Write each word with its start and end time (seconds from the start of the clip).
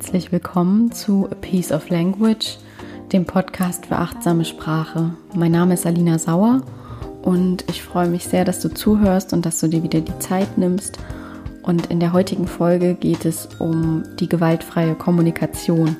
herzlich 0.00 0.32
willkommen 0.32 0.92
zu 0.92 1.28
A 1.30 1.34
Piece 1.34 1.72
of 1.72 1.90
Language, 1.90 2.56
dem 3.12 3.26
Podcast 3.26 3.84
für 3.84 3.96
achtsame 3.96 4.46
Sprache. 4.46 5.14
Mein 5.34 5.52
Name 5.52 5.74
ist 5.74 5.84
Alina 5.84 6.18
Sauer 6.18 6.62
und 7.20 7.68
ich 7.68 7.82
freue 7.82 8.08
mich 8.08 8.24
sehr, 8.24 8.46
dass 8.46 8.60
du 8.60 8.70
zuhörst 8.72 9.34
und 9.34 9.44
dass 9.44 9.60
du 9.60 9.68
dir 9.68 9.82
wieder 9.82 10.00
die 10.00 10.18
Zeit 10.18 10.56
nimmst. 10.56 10.98
Und 11.64 11.88
in 11.88 12.00
der 12.00 12.14
heutigen 12.14 12.46
Folge 12.46 12.94
geht 12.94 13.26
es 13.26 13.46
um 13.58 14.04
die 14.18 14.26
gewaltfreie 14.26 14.94
Kommunikation, 14.94 15.96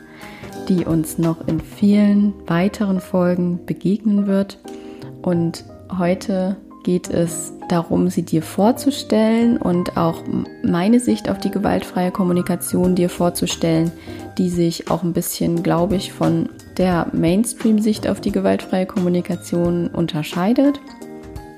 die 0.66 0.87
uns 0.87 1.19
noch 1.19 1.46
in 1.46 1.60
vielen 1.60 2.32
weiteren 2.46 3.01
Folgen 3.01 3.66
begegnen 3.66 4.27
wird. 4.27 4.56
Und 5.20 5.66
heute 5.98 6.56
geht 6.83 7.11
es 7.11 7.52
darum, 7.69 8.09
sie 8.09 8.23
dir 8.23 8.43
vorzustellen 8.43 9.57
und 9.57 9.97
auch 9.97 10.23
meine 10.62 11.01
Sicht 11.01 11.30
auf 11.30 11.39
die 11.39 11.51
gewaltfreie 11.51 12.11
Kommunikation 12.11 12.95
dir 12.95 13.09
vorzustellen, 13.09 13.93
die 14.39 14.48
sich 14.48 14.91
auch 14.91 15.03
ein 15.03 15.12
bisschen, 15.12 15.62
glaube 15.62 15.97
ich, 15.97 16.12
von 16.12 16.48
der 16.77 17.09
Mainstream-Sicht 17.12 18.09
auf 18.09 18.20
die 18.20 18.33
gewaltfreie 18.33 18.87
Kommunikation 18.87 19.89
unterscheidet. 19.89 20.80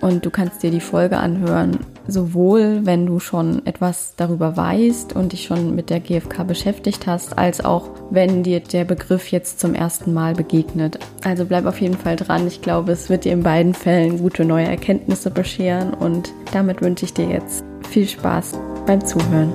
Und 0.00 0.26
du 0.26 0.30
kannst 0.30 0.62
dir 0.62 0.70
die 0.70 0.80
Folge 0.80 1.18
anhören, 1.18 1.78
sowohl 2.06 2.80
wenn 2.84 3.06
du 3.06 3.18
schon 3.20 3.66
etwas 3.66 4.14
darüber 4.16 4.56
weißt 4.56 5.14
und 5.14 5.32
dich 5.32 5.44
schon 5.44 5.74
mit 5.74 5.90
der 5.90 6.00
GfK 6.00 6.44
beschäftigt 6.44 7.06
hast, 7.06 7.38
als 7.38 7.64
auch 7.64 7.90
wenn 8.10 8.42
dir 8.42 8.60
der 8.60 8.84
Begriff 8.84 9.28
jetzt 9.28 9.60
zum 9.60 9.74
ersten 9.74 10.12
Mal 10.12 10.34
begegnet. 10.34 10.98
Also 11.24 11.44
bleib 11.44 11.66
auf 11.66 11.80
jeden 11.80 11.96
Fall 11.96 12.16
dran. 12.16 12.46
Ich 12.46 12.62
glaube, 12.62 12.92
es 12.92 13.08
wird 13.08 13.24
dir 13.24 13.32
in 13.32 13.42
beiden 13.42 13.74
Fällen 13.74 14.18
gute 14.18 14.44
neue 14.44 14.66
Erkenntnisse 14.66 15.30
bescheren 15.30 15.94
und 15.94 16.32
damit 16.52 16.80
wünsche 16.80 17.04
ich 17.04 17.14
dir 17.14 17.28
jetzt 17.28 17.64
viel 17.88 18.08
Spaß 18.08 18.58
beim 18.86 19.04
Zuhören. 19.04 19.52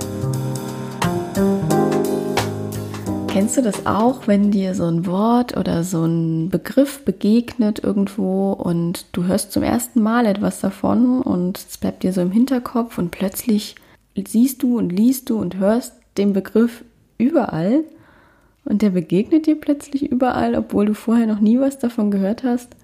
Kennst 3.38 3.56
du 3.56 3.62
das 3.62 3.86
auch, 3.86 4.26
wenn 4.26 4.50
dir 4.50 4.74
so 4.74 4.86
ein 4.86 5.06
Wort 5.06 5.56
oder 5.56 5.84
so 5.84 6.04
ein 6.04 6.50
Begriff 6.50 7.06
begegnet 7.06 7.84
irgendwo 7.84 8.52
und 8.52 9.06
du 9.12 9.26
hörst 9.26 9.52
zum 9.52 9.62
ersten 9.62 10.02
Mal 10.02 10.26
etwas 10.26 10.60
davon 10.60 11.22
und 11.22 11.60
es 11.60 11.78
bleibt 11.78 12.02
dir 12.02 12.14
so 12.14 12.22
im 12.22 12.32
Hinterkopf 12.32 12.98
und 12.98 13.12
plötzlich 13.12 13.76
siehst 14.16 14.64
du 14.64 14.80
und 14.80 14.90
liest 14.90 15.30
du 15.30 15.38
und 15.38 15.58
hörst 15.58 15.94
den 16.18 16.34
Begriff 16.34 16.84
überall 17.20 17.84
und 18.66 18.82
der 18.82 18.90
begegnet 18.90 19.46
dir 19.46 19.62
plötzlich 19.62 20.12
überall, 20.12 20.56
obwohl 20.56 20.88
du 20.88 20.96
vorher 20.96 21.28
noch 21.28 21.40
nie 21.40 21.60
was 21.60 21.78
davon 21.78 22.10
gehört 22.10 22.44
hast? 22.44 22.76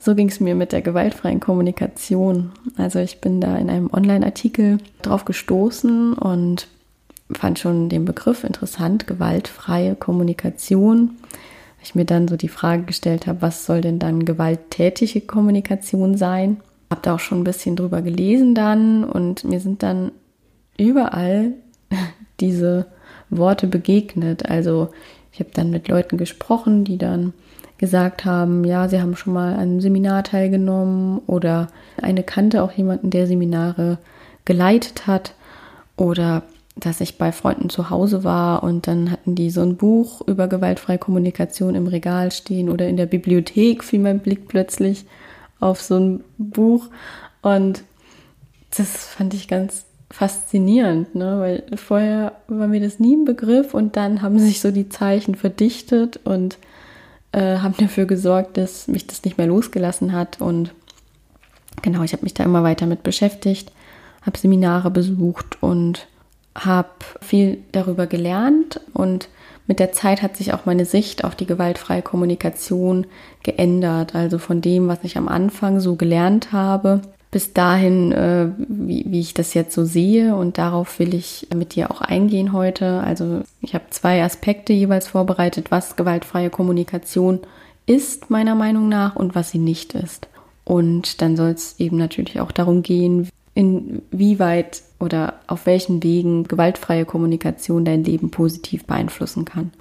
So 0.00 0.16
ging 0.16 0.28
es 0.28 0.40
mir 0.40 0.56
mit 0.56 0.72
der 0.72 0.82
gewaltfreien 0.82 1.38
Kommunikation. 1.38 2.50
Also 2.76 2.98
ich 2.98 3.20
bin 3.20 3.40
da 3.40 3.56
in 3.56 3.70
einem 3.70 3.88
Online-Artikel 3.92 4.78
drauf 5.02 5.24
gestoßen 5.24 6.14
und 6.14 6.66
fand 7.32 7.58
schon 7.58 7.88
den 7.88 8.04
Begriff 8.04 8.44
interessant, 8.44 9.06
gewaltfreie 9.06 9.96
Kommunikation. 9.96 11.16
Ich 11.82 11.94
mir 11.94 12.04
dann 12.04 12.28
so 12.28 12.36
die 12.36 12.48
Frage 12.48 12.84
gestellt 12.84 13.26
habe, 13.26 13.42
was 13.42 13.66
soll 13.66 13.80
denn 13.80 13.98
dann 13.98 14.24
gewalttätige 14.24 15.20
Kommunikation 15.20 16.16
sein? 16.16 16.60
Habe 16.90 17.02
da 17.02 17.14
auch 17.14 17.20
schon 17.20 17.40
ein 17.40 17.44
bisschen 17.44 17.76
drüber 17.76 18.02
gelesen 18.02 18.54
dann 18.54 19.04
und 19.04 19.44
mir 19.44 19.60
sind 19.60 19.82
dann 19.82 20.12
überall 20.78 21.52
diese 22.40 22.86
Worte 23.30 23.66
begegnet. 23.66 24.48
Also 24.48 24.90
ich 25.32 25.40
habe 25.40 25.50
dann 25.52 25.70
mit 25.70 25.88
Leuten 25.88 26.16
gesprochen, 26.16 26.84
die 26.84 26.98
dann 26.98 27.32
gesagt 27.78 28.24
haben, 28.24 28.64
ja, 28.64 28.88
sie 28.88 29.00
haben 29.00 29.16
schon 29.16 29.34
mal 29.34 29.54
an 29.54 29.60
einem 29.60 29.80
Seminar 29.80 30.24
teilgenommen 30.24 31.20
oder 31.26 31.68
eine 32.00 32.22
kannte 32.22 32.62
auch 32.62 32.72
jemanden, 32.72 33.10
der 33.10 33.26
Seminare 33.26 33.98
geleitet 34.44 35.06
hat 35.06 35.34
oder 35.96 36.42
dass 36.76 37.00
ich 37.00 37.16
bei 37.16 37.32
Freunden 37.32 37.70
zu 37.70 37.88
Hause 37.88 38.22
war 38.22 38.62
und 38.62 38.86
dann 38.86 39.10
hatten 39.10 39.34
die 39.34 39.50
so 39.50 39.62
ein 39.62 39.76
Buch 39.76 40.20
über 40.26 40.46
gewaltfreie 40.46 40.98
Kommunikation 40.98 41.74
im 41.74 41.86
Regal 41.86 42.30
stehen 42.32 42.68
oder 42.68 42.86
in 42.86 42.98
der 42.98 43.06
Bibliothek 43.06 43.82
fiel 43.82 44.00
mein 44.00 44.20
Blick 44.20 44.46
plötzlich 44.46 45.06
auf 45.58 45.80
so 45.80 45.98
ein 45.98 46.24
Buch 46.36 46.88
und 47.40 47.82
das 48.76 49.06
fand 49.06 49.32
ich 49.32 49.48
ganz 49.48 49.86
faszinierend, 50.10 51.14
ne? 51.14 51.40
weil 51.40 51.78
vorher 51.78 52.32
war 52.46 52.68
mir 52.68 52.80
das 52.80 53.00
nie 53.00 53.16
ein 53.16 53.24
Begriff 53.24 53.72
und 53.72 53.96
dann 53.96 54.20
haben 54.20 54.38
sich 54.38 54.60
so 54.60 54.70
die 54.70 54.90
Zeichen 54.90 55.34
verdichtet 55.34 56.20
und 56.24 56.58
äh, 57.32 57.58
haben 57.58 57.74
dafür 57.78 58.04
gesorgt, 58.04 58.58
dass 58.58 58.86
mich 58.86 59.06
das 59.06 59.24
nicht 59.24 59.38
mehr 59.38 59.46
losgelassen 59.46 60.12
hat 60.12 60.42
und 60.42 60.74
genau, 61.80 62.02
ich 62.02 62.12
habe 62.12 62.22
mich 62.22 62.34
da 62.34 62.44
immer 62.44 62.62
weiter 62.62 62.84
mit 62.84 63.02
beschäftigt, 63.02 63.72
habe 64.20 64.36
Seminare 64.36 64.90
besucht 64.90 65.62
und 65.62 66.06
habe 66.56 66.88
viel 67.20 67.58
darüber 67.72 68.06
gelernt 68.06 68.80
und 68.92 69.28
mit 69.66 69.80
der 69.80 69.92
Zeit 69.92 70.22
hat 70.22 70.36
sich 70.36 70.52
auch 70.52 70.64
meine 70.64 70.84
Sicht 70.84 71.24
auf 71.24 71.34
die 71.34 71.46
gewaltfreie 71.46 72.02
Kommunikation 72.02 73.06
geändert. 73.42 74.14
Also 74.14 74.38
von 74.38 74.60
dem, 74.60 74.86
was 74.86 75.02
ich 75.02 75.16
am 75.16 75.26
Anfang 75.28 75.80
so 75.80 75.96
gelernt 75.96 76.52
habe, 76.52 77.02
bis 77.32 77.52
dahin, 77.52 78.12
äh, 78.12 78.48
wie, 78.56 79.04
wie 79.08 79.20
ich 79.20 79.34
das 79.34 79.54
jetzt 79.54 79.74
so 79.74 79.84
sehe. 79.84 80.36
Und 80.36 80.58
darauf 80.58 80.98
will 81.00 81.14
ich 81.14 81.48
mit 81.54 81.74
dir 81.74 81.90
auch 81.90 82.00
eingehen 82.00 82.52
heute. 82.52 83.00
Also 83.00 83.42
ich 83.60 83.74
habe 83.74 83.86
zwei 83.90 84.22
Aspekte 84.22 84.72
jeweils 84.72 85.08
vorbereitet, 85.08 85.70
was 85.70 85.96
gewaltfreie 85.96 86.50
Kommunikation 86.50 87.40
ist, 87.86 88.30
meiner 88.30 88.54
Meinung 88.54 88.88
nach, 88.88 89.16
und 89.16 89.34
was 89.34 89.50
sie 89.50 89.58
nicht 89.58 89.94
ist. 89.94 90.28
Und 90.64 91.20
dann 91.22 91.36
soll 91.36 91.50
es 91.50 91.78
eben 91.78 91.96
natürlich 91.96 92.40
auch 92.40 92.52
darum 92.52 92.82
gehen, 92.82 93.28
inwieweit 93.54 94.82
oder 94.98 95.34
auf 95.46 95.66
welchen 95.66 96.02
Wegen 96.02 96.44
gewaltfreie 96.44 97.04
Kommunikation 97.04 97.84
dein 97.84 98.04
Leben 98.04 98.30
positiv 98.30 98.84
beeinflussen 98.86 99.44
kann. 99.44 99.72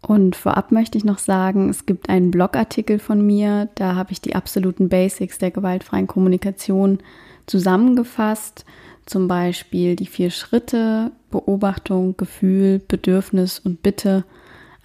Und 0.00 0.36
vorab 0.36 0.70
möchte 0.70 0.96
ich 0.96 1.04
noch 1.04 1.18
sagen, 1.18 1.68
es 1.70 1.86
gibt 1.86 2.08
einen 2.08 2.30
Blogartikel 2.30 2.98
von 2.98 3.24
mir, 3.26 3.68
da 3.74 3.94
habe 3.94 4.12
ich 4.12 4.20
die 4.20 4.36
absoluten 4.36 4.88
Basics 4.88 5.38
der 5.38 5.50
gewaltfreien 5.50 6.06
Kommunikation 6.06 6.98
zusammengefasst. 7.46 8.64
Zum 9.06 9.26
Beispiel 9.26 9.96
die 9.96 10.06
vier 10.06 10.30
Schritte, 10.30 11.12
Beobachtung, 11.30 12.16
Gefühl, 12.16 12.80
Bedürfnis 12.86 13.58
und 13.58 13.82
Bitte 13.82 14.24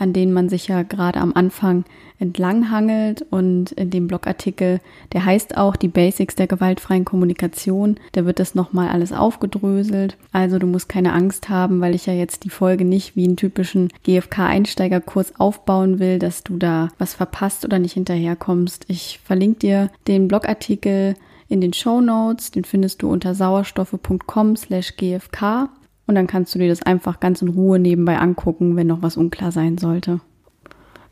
an 0.04 0.14
denen 0.14 0.34
man 0.34 0.50
sich 0.50 0.68
ja 0.68 0.84
gerade 0.84 1.20
am 1.20 1.34
Anfang 1.34 1.86
entlanghangelt. 2.20 3.26
Und 3.30 3.72
in 3.72 3.90
dem 3.90 4.08
Blogartikel, 4.08 4.80
der 5.14 5.26
heißt 5.26 5.58
auch 5.58 5.76
die 5.76 5.88
Basics 5.88 6.36
der 6.36 6.48
gewaltfreien 6.48 7.06
Kommunikation, 7.06 7.98
da 8.12 8.26
wird 8.26 8.40
das 8.40 8.54
nochmal 8.54 8.90
alles 8.90 9.14
aufgedröselt. 9.14 10.18
Also 10.32 10.60
du 10.60 10.68
musst 10.68 10.90
keine 10.90 11.14
Angst 11.14 11.50
haben, 11.50 11.82
weil 11.82 11.96
ich 11.96 12.06
ja 12.06 12.14
jetzt 12.14 12.44
die 12.44 12.50
Folge 12.50 12.86
nicht 12.86 13.16
wie 13.16 13.26
einen 13.26 13.38
typischen 13.38 13.90
GFK-Einsteigerkurs 14.04 15.40
aufbauen 15.40 16.00
will, 16.00 16.20
dass 16.20 16.44
du 16.44 16.58
da 16.58 16.90
was 16.98 17.14
verpasst 17.14 17.66
oder 17.66 17.80
nicht 17.80 17.94
hinterherkommst. 17.94 18.86
Ich 18.88 19.20
verlinke 19.24 19.60
dir 19.60 19.90
den 20.08 20.28
Blogartikel 20.28 21.16
in 21.50 21.62
den 21.62 21.74
Show 21.74 22.02
Notes, 22.02 22.52
den 22.52 22.66
findest 22.66 23.02
du 23.02 23.10
unter 23.10 23.36
sauerstoffe.com 23.36 24.56
slash 24.56 24.96
gfk. 24.98 25.70
Und 26.06 26.16
dann 26.16 26.28
kannst 26.28 26.54
du 26.54 26.60
dir 26.60 26.70
das 26.70 26.84
einfach 26.84 27.20
ganz 27.20 27.42
in 27.42 27.50
Ruhe 27.50 27.80
nebenbei 27.80 28.18
angucken, 28.18 28.76
wenn 28.76 28.88
noch 28.88 29.02
was 29.02 29.18
unklar 29.18 29.52
sein 29.52 29.78
sollte. 29.78 30.20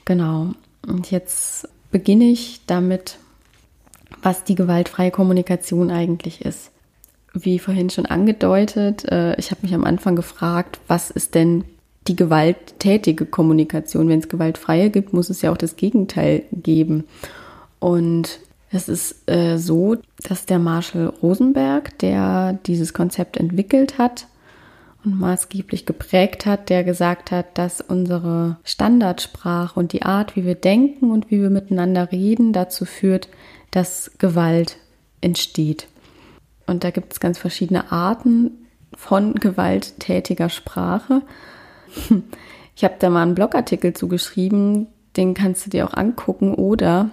Genau. 0.05 0.51
Und 0.87 1.11
jetzt 1.11 1.69
beginne 1.91 2.25
ich 2.25 2.61
damit, 2.65 3.17
was 4.21 4.43
die 4.43 4.55
gewaltfreie 4.55 5.11
Kommunikation 5.11 5.91
eigentlich 5.91 6.43
ist. 6.43 6.71
Wie 7.33 7.59
vorhin 7.59 7.89
schon 7.89 8.05
angedeutet, 8.05 9.05
äh, 9.05 9.35
ich 9.39 9.51
habe 9.51 9.61
mich 9.63 9.73
am 9.73 9.85
Anfang 9.85 10.15
gefragt, 10.15 10.79
was 10.87 11.11
ist 11.11 11.35
denn 11.35 11.63
die 12.07 12.15
gewalttätige 12.15 13.25
Kommunikation? 13.25 14.09
Wenn 14.09 14.19
es 14.19 14.27
gewaltfreie 14.27 14.89
gibt, 14.89 15.13
muss 15.13 15.29
es 15.29 15.41
ja 15.41 15.51
auch 15.51 15.57
das 15.57 15.77
Gegenteil 15.77 16.43
geben. 16.51 17.05
Und 17.79 18.39
es 18.69 18.89
ist 18.89 19.29
äh, 19.29 19.57
so, 19.57 19.97
dass 20.23 20.45
der 20.45 20.59
Marshall 20.59 21.13
Rosenberg, 21.21 21.97
der 21.99 22.59
dieses 22.65 22.93
Konzept 22.93 23.37
entwickelt 23.37 23.97
hat, 23.97 24.27
und 25.03 25.19
maßgeblich 25.19 25.85
geprägt 25.85 26.45
hat, 26.45 26.69
der 26.69 26.83
gesagt 26.83 27.31
hat, 27.31 27.57
dass 27.57 27.81
unsere 27.81 28.57
Standardsprache 28.63 29.79
und 29.79 29.93
die 29.93 30.03
Art, 30.03 30.35
wie 30.35 30.45
wir 30.45 30.55
denken 30.55 31.11
und 31.11 31.31
wie 31.31 31.41
wir 31.41 31.49
miteinander 31.49 32.11
reden, 32.11 32.53
dazu 32.53 32.85
führt, 32.85 33.27
dass 33.71 34.11
Gewalt 34.17 34.77
entsteht. 35.21 35.87
Und 36.67 36.83
da 36.83 36.91
gibt 36.91 37.13
es 37.13 37.19
ganz 37.19 37.37
verschiedene 37.37 37.91
Arten 37.91 38.51
von 38.95 39.35
gewalttätiger 39.35 40.49
Sprache. 40.49 41.21
Ich 42.73 42.85
habe 42.85 42.95
da 42.97 43.09
mal 43.09 43.21
einen 43.21 43.35
Blogartikel 43.35 43.93
zugeschrieben, 43.93 44.87
den 45.17 45.33
kannst 45.33 45.65
du 45.65 45.69
dir 45.69 45.85
auch 45.85 45.93
angucken 45.93 46.55
oder 46.55 47.11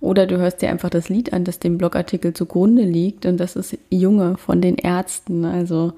oder 0.00 0.26
du 0.26 0.38
hörst 0.38 0.62
dir 0.62 0.70
einfach 0.70 0.90
das 0.90 1.08
Lied 1.08 1.32
an, 1.32 1.44
das 1.44 1.58
dem 1.58 1.76
Blogartikel 1.76 2.32
zugrunde 2.32 2.82
liegt 2.82 3.26
und 3.26 3.38
das 3.38 3.56
ist 3.56 3.76
Junge 3.90 4.36
von 4.36 4.60
den 4.60 4.76
Ärzten. 4.76 5.44
Also 5.44 5.94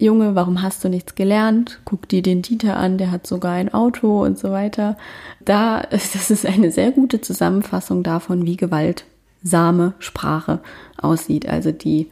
Junge, 0.00 0.34
warum 0.34 0.62
hast 0.62 0.82
du 0.82 0.88
nichts 0.88 1.14
gelernt? 1.14 1.78
Guck 1.84 2.08
dir 2.08 2.22
den 2.22 2.40
Dieter 2.40 2.78
an, 2.78 2.96
der 2.96 3.10
hat 3.10 3.26
sogar 3.26 3.52
ein 3.52 3.74
Auto 3.74 4.24
und 4.24 4.38
so 4.38 4.50
weiter. 4.50 4.96
Da, 5.44 5.82
das 5.90 6.30
ist 6.30 6.46
eine 6.46 6.70
sehr 6.70 6.90
gute 6.90 7.20
Zusammenfassung 7.20 8.02
davon, 8.02 8.46
wie 8.46 8.56
gewaltsame 8.56 9.92
Sprache 9.98 10.60
aussieht. 10.96 11.46
Also 11.46 11.70
die 11.70 12.10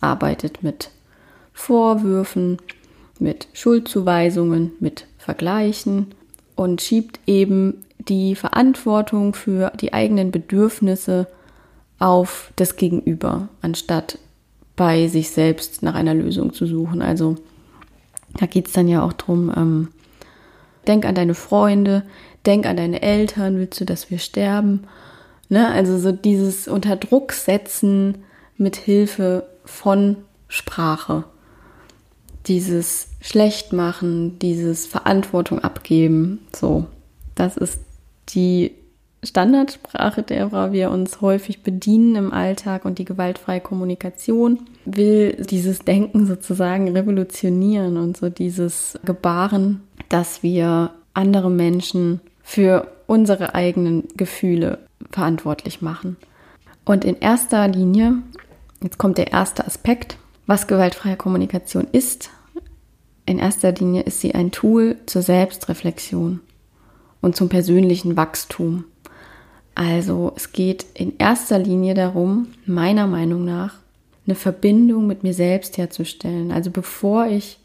arbeitet 0.00 0.62
mit 0.62 0.90
Vorwürfen, 1.52 2.58
mit 3.18 3.48
Schuldzuweisungen, 3.52 4.70
mit 4.78 5.08
vergleichen 5.18 6.14
und 6.54 6.82
schiebt 6.82 7.18
eben 7.26 7.84
die 7.98 8.36
Verantwortung 8.36 9.34
für 9.34 9.72
die 9.80 9.92
eigenen 9.92 10.30
Bedürfnisse 10.30 11.26
auf 11.98 12.52
das 12.54 12.76
Gegenüber, 12.76 13.48
anstatt 13.60 14.20
bei 14.76 15.08
sich 15.08 15.30
selbst 15.30 15.82
nach 15.82 15.94
einer 15.94 16.14
Lösung 16.14 16.52
zu 16.52 16.66
suchen. 16.66 17.02
Also 17.02 17.36
da 18.36 18.46
geht 18.46 18.66
es 18.66 18.72
dann 18.72 18.88
ja 18.88 19.02
auch 19.04 19.12
drum, 19.12 19.52
ähm, 19.56 19.88
denk 20.86 21.06
an 21.06 21.14
deine 21.14 21.34
Freunde, 21.34 22.02
denk 22.46 22.66
an 22.66 22.76
deine 22.76 23.02
Eltern, 23.02 23.56
willst 23.56 23.80
du, 23.80 23.84
dass 23.84 24.10
wir 24.10 24.18
sterben? 24.18 24.86
Ne? 25.48 25.68
Also 25.68 25.98
so 25.98 26.12
dieses 26.12 26.68
unter 26.68 26.96
Druck 26.96 27.32
setzen 27.32 28.24
mit 28.56 28.76
Hilfe 28.76 29.46
von 29.64 30.16
Sprache. 30.48 31.24
Dieses 32.46 33.08
Schlechtmachen, 33.20 34.38
dieses 34.38 34.86
Verantwortung 34.86 35.60
abgeben, 35.60 36.40
so. 36.54 36.86
Das 37.34 37.56
ist 37.56 37.80
die 38.28 38.72
Standardsprache, 39.24 40.22
derer 40.22 40.72
wir 40.72 40.90
uns 40.90 41.20
häufig 41.20 41.62
bedienen 41.62 42.16
im 42.16 42.32
Alltag 42.32 42.84
und 42.84 42.98
die 42.98 43.04
gewaltfreie 43.04 43.60
Kommunikation 43.60 44.60
will 44.84 45.44
dieses 45.48 45.80
Denken 45.80 46.26
sozusagen 46.26 46.88
revolutionieren 46.88 47.96
und 47.96 48.16
so 48.16 48.28
dieses 48.28 48.98
Gebaren, 49.04 49.82
dass 50.08 50.42
wir 50.42 50.90
andere 51.14 51.50
Menschen 51.50 52.20
für 52.42 52.88
unsere 53.06 53.54
eigenen 53.54 54.04
Gefühle 54.16 54.78
verantwortlich 55.10 55.80
machen. 55.80 56.16
Und 56.84 57.04
in 57.04 57.18
erster 57.18 57.66
Linie, 57.68 58.18
jetzt 58.82 58.98
kommt 58.98 59.18
der 59.18 59.32
erste 59.32 59.66
Aspekt, 59.66 60.18
was 60.46 60.66
gewaltfreie 60.66 61.16
Kommunikation 61.16 61.86
ist. 61.90 62.30
In 63.26 63.38
erster 63.38 63.72
Linie 63.72 64.02
ist 64.02 64.20
sie 64.20 64.34
ein 64.34 64.50
Tool 64.50 64.96
zur 65.06 65.22
Selbstreflexion 65.22 66.40
und 67.22 67.36
zum 67.36 67.48
persönlichen 67.48 68.18
Wachstum. 68.18 68.84
Also 69.74 70.32
es 70.36 70.52
geht 70.52 70.86
in 70.94 71.14
erster 71.18 71.58
Linie 71.58 71.94
darum, 71.94 72.48
meiner 72.66 73.06
Meinung 73.06 73.44
nach, 73.44 73.76
eine 74.26 74.34
Verbindung 74.36 75.06
mit 75.06 75.22
mir 75.22 75.34
selbst 75.34 75.76
herzustellen. 75.76 76.52
Also 76.52 76.70
bevor 76.70 77.26
ich 77.26 77.58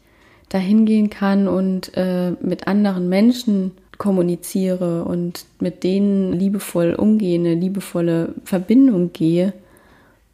dahin 0.48 0.84
gehen 0.84 1.08
kann 1.08 1.48
und 1.48 1.92
äh, 1.96 2.32
mit 2.40 2.66
anderen 2.66 3.08
Menschen 3.08 3.72
kommuniziere 3.98 5.04
und 5.04 5.44
mit 5.60 5.84
denen 5.84 6.32
liebevoll 6.32 6.94
umgehe, 6.94 7.38
eine 7.38 7.54
liebevolle 7.54 8.34
Verbindung 8.44 9.12
gehe, 9.12 9.52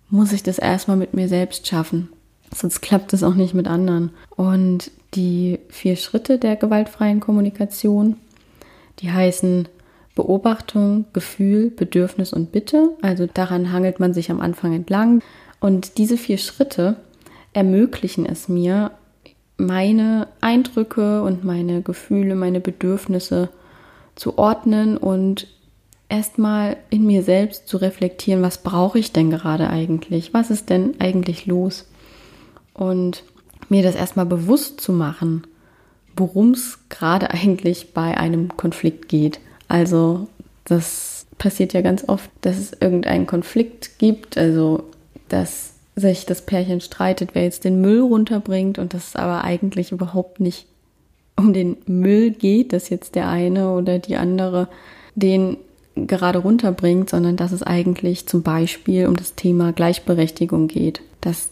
muss 0.09 0.33
ich 0.33 0.43
das 0.43 0.59
erstmal 0.59 0.97
mit 0.97 1.15
mir 1.15 1.29
selbst 1.29 1.67
schaffen. 1.67 2.09
Sonst 2.55 2.81
klappt 2.81 3.13
es 3.13 3.23
auch 3.23 3.35
nicht 3.35 3.55
mit 3.55 3.67
anderen. 3.67 4.11
Und 4.31 4.91
die 5.15 5.59
vier 5.69 5.97
Schritte 5.97 6.39
der 6.39 6.57
gewaltfreien 6.57 7.21
Kommunikation, 7.21 8.17
die 9.01 9.11
heißen 9.11 9.69
Beobachtung, 10.17 11.05
Gefühl, 11.13 11.71
Bedürfnis 11.71 12.33
und 12.33 12.51
Bitte. 12.51 12.97
Also 13.03 13.29
daran 13.33 13.71
hangelt 13.71 14.01
man 14.01 14.13
sich 14.13 14.31
am 14.33 14.41
Anfang 14.41 14.73
entlang. 14.73 15.23
Und 15.61 15.99
diese 15.99 16.17
vier 16.17 16.39
Schritte 16.39 16.97
ermöglichen 17.53 18.27
es 18.27 18.49
mir, 18.49 18.91
meine 19.59 20.29
Eindrücke 20.41 21.23
und 21.23 21.45
meine 21.45 21.83
Gefühle, 21.83 22.35
meine 22.35 22.61
Bedürfnisse 22.61 23.51
zu 24.15 24.39
ordnen 24.39 24.97
und 24.97 25.47
erstmal 26.09 26.77
in 26.91 27.07
mir 27.07 27.23
selbst 27.23 27.69
zu 27.69 27.77
reflektieren, 27.77 28.43
was 28.43 28.59
brauche 28.59 28.99
ich 28.99 29.13
denn 29.13 29.31
gerade 29.31 29.69
eigentlich? 29.69 30.35
Was 30.35 30.51
ist 30.51 30.71
denn 30.71 30.95
eigentlich 30.99 31.47
los? 31.47 31.87
Und 32.75 33.23
mir 33.69 33.83
das 33.83 33.95
erstmal 33.95 34.27
bewusst 34.27 34.81
zu 34.81 34.93
machen, 34.93 35.47
worum 36.17 36.53
es 36.53 36.79
gerade 36.89 37.31
eigentlich 37.33 37.93
bei 37.93 38.17
einem 38.17 38.57
Konflikt 38.57 39.09
geht. 39.09 39.41
Also 39.69 40.29
das 40.65 41.27
passiert 41.39 41.73
ja 41.73 41.83
ganz 41.83 42.09
oft, 42.09 42.31
dass 42.41 42.59
es 42.59 42.73
irgendeinen 42.81 43.27
Konflikt 43.27 43.99
gibt, 43.99 44.39
also 44.39 44.85
dass 45.29 45.75
sich 45.97 46.27
das 46.27 46.43
Pärchen 46.43 46.81
streitet, 46.81 47.31
wer 47.33 47.45
jetzt 47.45 47.65
den 47.65 47.81
Müll 47.81 48.01
runterbringt. 48.01 48.79
Und 48.79 48.95
dass 48.95 49.09
es 49.09 49.17
aber 49.17 49.45
eigentlich 49.45 49.93
überhaupt 49.93 50.41
nicht 50.41 50.67
um 51.37 51.53
den 51.53 51.77
Müll 51.87 52.31
geht, 52.31 52.73
dass 52.73 52.89
jetzt 52.89 53.15
der 53.15 53.29
eine 53.29 53.73
oder 53.73 53.99
die 53.99 54.17
andere 54.17 54.69
den 55.15 55.57
gerade 55.97 56.39
runterbringt, 56.39 57.09
sondern 57.09 57.37
dass 57.37 57.53
es 57.53 57.63
eigentlich 57.63 58.27
zum 58.27 58.43
Beispiel 58.43 59.07
um 59.07 59.17
das 59.17 59.35
Thema 59.35 59.73
Gleichberechtigung 59.73 60.69
geht, 60.69 61.01
dass 61.23 61.49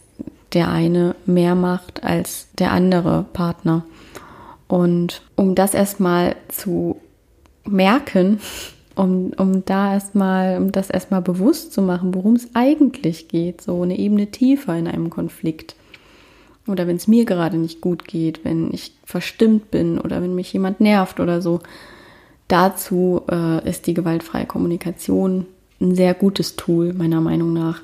der 0.53 0.69
eine 0.69 1.15
mehr 1.25 1.55
macht 1.55 2.03
als 2.03 2.47
der 2.59 2.71
andere 2.71 3.25
Partner. 3.33 3.83
Und 4.67 5.23
um 5.35 5.55
das 5.55 5.73
erstmal 5.73 6.35
zu 6.47 6.97
merken, 7.67 8.39
um, 8.95 9.31
um 9.37 9.65
da 9.65 9.93
erstmal, 9.93 10.57
um 10.57 10.71
das 10.71 10.89
erstmal 10.89 11.21
bewusst 11.21 11.73
zu 11.73 11.81
machen, 11.81 12.13
worum 12.15 12.35
es 12.35 12.49
eigentlich 12.53 13.27
geht, 13.27 13.61
so 13.61 13.81
eine 13.81 13.97
Ebene 13.97 14.27
tiefer 14.27 14.75
in 14.77 14.87
einem 14.87 15.09
Konflikt. 15.09 15.75
Oder 16.67 16.87
wenn 16.87 16.95
es 16.95 17.07
mir 17.07 17.25
gerade 17.25 17.57
nicht 17.57 17.81
gut 17.81 18.07
geht, 18.07 18.43
wenn 18.43 18.73
ich 18.73 18.93
verstimmt 19.03 19.69
bin 19.69 19.99
oder 19.99 20.21
wenn 20.21 20.33
mich 20.33 20.51
jemand 20.51 20.79
nervt 20.79 21.19
oder 21.19 21.41
so. 21.41 21.59
Dazu 22.47 23.21
äh, 23.29 23.67
ist 23.67 23.87
die 23.87 23.93
gewaltfreie 23.93 24.45
Kommunikation 24.45 25.45
ein 25.81 25.95
sehr 25.95 26.13
gutes 26.13 26.55
Tool, 26.55 26.93
meiner 26.93 27.21
Meinung 27.21 27.53
nach. 27.53 27.81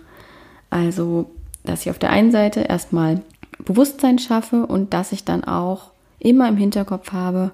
Also, 0.70 1.30
dass 1.64 1.82
ich 1.82 1.90
auf 1.90 2.00
der 2.00 2.10
einen 2.10 2.32
Seite 2.32 2.62
erstmal 2.62 3.22
Bewusstsein 3.66 4.18
schaffe 4.18 4.66
und 4.66 4.94
dass 4.94 5.12
ich 5.12 5.26
dann 5.26 5.44
auch 5.44 5.92
immer 6.20 6.48
im 6.48 6.58
Hinterkopf 6.58 7.12
habe, 7.12 7.52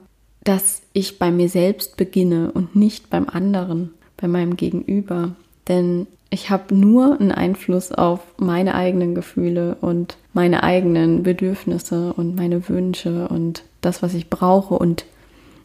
dass 0.47 0.81
ich 0.93 1.19
bei 1.19 1.29
mir 1.29 1.49
selbst 1.49 1.97
beginne 1.97 2.51
und 2.53 2.73
nicht 2.73 3.09
beim 3.09 3.27
anderen, 3.27 3.91
bei 4.15 4.29
meinem 4.29 4.55
Gegenüber. 4.55 5.35
Denn 5.67 6.07
ich 6.29 6.49
habe 6.49 6.73
nur 6.73 7.19
einen 7.19 7.33
Einfluss 7.33 7.91
auf 7.91 8.21
meine 8.37 8.73
eigenen 8.73 9.13
Gefühle 9.13 9.75
und 9.81 10.15
meine 10.31 10.63
eigenen 10.63 11.23
Bedürfnisse 11.23 12.13
und 12.13 12.37
meine 12.37 12.69
Wünsche 12.69 13.27
und 13.27 13.63
das, 13.81 14.01
was 14.01 14.13
ich 14.13 14.29
brauche 14.29 14.75
und 14.75 15.03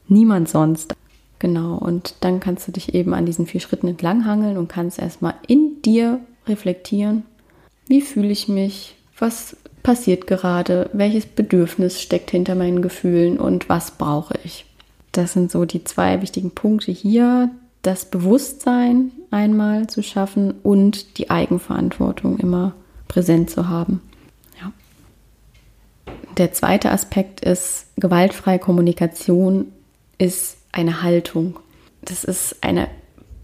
niemand 0.09 0.49
sonst. 0.49 0.97
Genau, 1.39 1.77
und 1.77 2.17
dann 2.21 2.41
kannst 2.41 2.67
du 2.67 2.73
dich 2.73 2.93
eben 2.93 3.15
an 3.15 3.25
diesen 3.25 3.47
vier 3.47 3.61
Schritten 3.61 3.87
entlanghangeln 3.87 4.57
und 4.57 4.69
kannst 4.69 4.99
erstmal 4.99 5.35
in 5.47 5.81
dir 5.83 6.19
reflektieren, 6.49 7.23
wie 7.87 8.01
fühle 8.01 8.31
ich 8.31 8.49
mich, 8.49 8.97
was 9.17 9.57
passiert 9.85 10.27
gerade, 10.27 10.91
welches 10.93 11.27
Bedürfnis 11.27 12.01
steckt 12.01 12.33
hinter 12.33 12.57
meinen 12.57 12.83
Gefühlen 12.83 13.39
und 13.39 13.69
was 13.69 13.93
brauche 13.93 14.35
ich. 14.43 14.65
Das 15.13 15.35
sind 15.35 15.51
so 15.51 15.65
die 15.65 15.85
zwei 15.85 16.23
wichtigen 16.23 16.51
Punkte 16.51 16.91
hier. 16.91 17.51
Das 17.83 18.07
Bewusstsein 18.07 19.13
einmal 19.31 19.87
zu 19.89 20.03
schaffen 20.03 20.55
und 20.63 21.19
die 21.19 21.31
Eigenverantwortung 21.31 22.39
immer 22.39 22.75
präsent 23.09 23.51
zu 23.51 23.69
haben. 23.69 24.01
Ja. 24.61 24.73
Der 26.39 26.53
zweite 26.53 26.91
Aspekt 26.91 27.41
ist, 27.41 27.87
gewaltfreie 27.97 28.59
Kommunikation 28.59 29.67
ist 30.19 30.57
eine 30.71 31.03
Haltung. 31.03 31.59
Das 32.03 32.25
ist 32.25 32.57
eine 32.63 32.89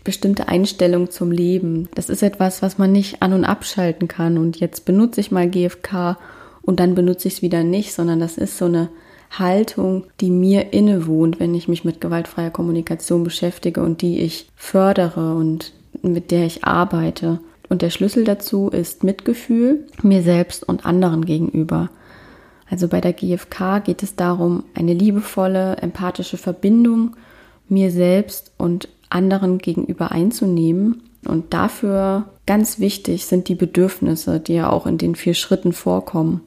bestimmte 0.05 0.49
Einstellung 0.49 1.11
zum 1.11 1.31
Leben. 1.31 1.89
Das 1.95 2.09
ist 2.09 2.23
etwas, 2.23 2.63
was 2.63 2.79
man 2.79 2.93
nicht 2.93 3.21
an 3.21 3.35
und 3.35 3.45
abschalten 3.45 4.09
kann. 4.09 4.39
Und 4.39 4.59
jetzt 4.59 4.87
benutze 4.87 5.21
ich 5.21 5.31
mal 5.31 5.51
GFK 5.51 6.17
und 6.63 6.81
dann 6.81 6.95
benutze 6.95 7.29
ich 7.29 7.35
es 7.35 7.43
wieder 7.43 7.63
nicht, 7.63 7.93
sondern 7.93 8.19
das 8.21 8.39
ist 8.39 8.57
so 8.57 8.65
eine 8.65 8.89
Haltung, 9.31 10.05
die 10.21 10.31
mir 10.31 10.73
innewohnt, 10.73 11.41
wenn 11.41 11.55
ich 11.55 11.69
mich 11.69 11.85
mit 11.85 12.01
gewaltfreier 12.01 12.51
Kommunikation 12.51 13.25
beschäftige 13.25 13.83
und 13.83 14.03
die 14.03 14.21
ich 14.21 14.49
fördere 14.57 15.35
und 15.35 15.73
mit 16.03 16.31
der 16.31 16.47
ich 16.47 16.65
arbeite. 16.65 17.41
Und 17.69 17.83
der 17.83 17.91
Schlüssel 17.91 18.25
dazu 18.25 18.69
ist 18.69 19.05
Mitgefühl 19.05 19.87
mir 20.03 20.23
selbst 20.23 20.67
und 20.67 20.87
anderen 20.87 21.25
gegenüber. 21.25 21.91
Also 22.71 22.89
bei 22.89 23.01
der 23.01 23.13
GfK 23.13 23.81
geht 23.85 24.03
es 24.03 24.17
darum, 24.17 24.65
eine 24.75 24.95
liebevolle, 24.95 25.77
empathische 25.77 26.37
Verbindung 26.37 27.17
mir 27.69 27.91
selbst 27.91 28.53
und 28.57 28.89
anderen 29.11 29.59
gegenüber 29.59 30.13
einzunehmen. 30.13 31.03
Und 31.27 31.53
dafür 31.53 32.27
ganz 32.47 32.79
wichtig 32.79 33.27
sind 33.27 33.49
die 33.49 33.55
Bedürfnisse, 33.55 34.41
die 34.41 34.55
ja 34.55 34.71
auch 34.71 34.87
in 34.87 34.99
den 34.99 35.15
vier 35.15 35.35
Schritten 35.35 35.73
vorkommen. 35.73 36.41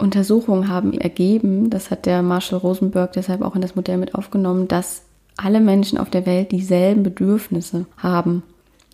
Untersuchungen 0.00 0.68
haben 0.68 0.94
ergeben, 0.94 1.70
das 1.70 1.90
hat 1.90 2.06
der 2.06 2.22
Marshall 2.22 2.58
Rosenberg 2.58 3.12
deshalb 3.12 3.42
auch 3.42 3.54
in 3.54 3.62
das 3.62 3.76
Modell 3.76 3.98
mit 3.98 4.14
aufgenommen, 4.14 4.68
dass 4.68 5.02
alle 5.36 5.60
Menschen 5.60 5.98
auf 5.98 6.10
der 6.10 6.26
Welt 6.26 6.52
dieselben 6.52 7.02
Bedürfnisse 7.02 7.86
haben. 7.96 8.42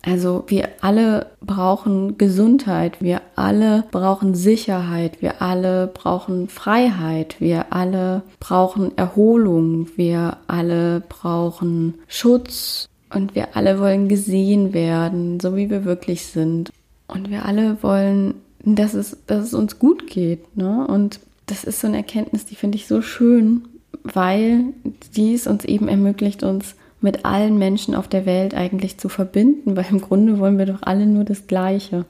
Also 0.03 0.43
wir 0.47 0.69
alle 0.81 1.27
brauchen 1.41 2.17
Gesundheit, 2.17 3.01
wir 3.01 3.21
alle 3.35 3.83
brauchen 3.91 4.35
Sicherheit, 4.35 5.21
wir 5.21 5.41
alle 5.41 5.87
brauchen 5.87 6.47
Freiheit, 6.47 7.35
wir 7.39 7.73
alle 7.73 8.21
brauchen 8.39 8.97
Erholung, 8.97 9.89
wir 9.97 10.37
alle 10.47 11.01
brauchen 11.01 11.95
Schutz 12.07 12.87
und 13.13 13.35
wir 13.35 13.55
alle 13.55 13.79
wollen 13.79 14.07
gesehen 14.07 14.73
werden, 14.73 15.39
so 15.39 15.55
wie 15.55 15.69
wir 15.69 15.83
wirklich 15.83 16.27
sind. 16.27 16.71
Und 17.07 17.29
wir 17.29 17.45
alle 17.45 17.81
wollen 17.81 18.35
dass 18.63 18.93
es, 18.93 19.17
dass 19.27 19.45
es 19.45 19.53
uns 19.53 19.79
gut 19.79 20.07
geht. 20.07 20.57
Ne? 20.57 20.85
Und 20.87 21.19
das 21.45 21.63
ist 21.63 21.79
so 21.79 21.87
eine 21.87 21.97
Erkenntnis, 21.97 22.45
die 22.45 22.55
finde 22.55 22.77
ich 22.77 22.87
so 22.87 23.01
schön, 23.01 23.67
weil 24.03 24.65
dies 25.15 25.47
uns 25.47 25.65
eben 25.65 25.87
ermöglicht, 25.87 26.43
uns 26.43 26.75
mit 26.99 27.25
allen 27.25 27.57
Menschen 27.57 27.95
auf 27.95 28.07
der 28.07 28.25
Welt 28.25 28.53
eigentlich 28.53 28.97
zu 28.97 29.09
verbinden, 29.09 29.75
weil 29.75 29.85
im 29.89 30.01
Grunde 30.01 30.39
wollen 30.39 30.57
wir 30.57 30.65
doch 30.65 30.81
alle 30.81 31.05
nur 31.05 31.23
das 31.23 31.47
Gleiche. 31.47 32.05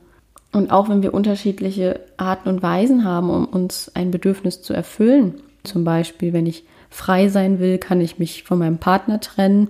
Und 0.53 0.71
auch 0.71 0.89
wenn 0.89 1.03
wir 1.03 1.13
unterschiedliche 1.13 1.99
Arten 2.15 2.49
und 2.49 2.63
Weisen 2.63 3.03
haben, 3.03 3.29
um 3.29 3.45
uns 3.45 3.91
ein 3.93 4.11
Bedürfnis 4.11 4.61
zu 4.61 4.73
erfüllen, 4.73 5.35
zum 5.63 5.83
Beispiel, 5.83 6.31
wenn 6.31 6.45
ich 6.45 6.63
frei 6.89 7.27
sein 7.27 7.59
will, 7.59 7.77
kann 7.77 7.99
ich 7.99 8.17
mich 8.17 8.43
von 8.43 8.59
meinem 8.59 8.77
Partner 8.77 9.19
trennen 9.19 9.69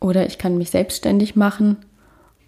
oder 0.00 0.26
ich 0.26 0.36
kann 0.36 0.58
mich 0.58 0.70
selbstständig 0.70 1.34
machen 1.34 1.78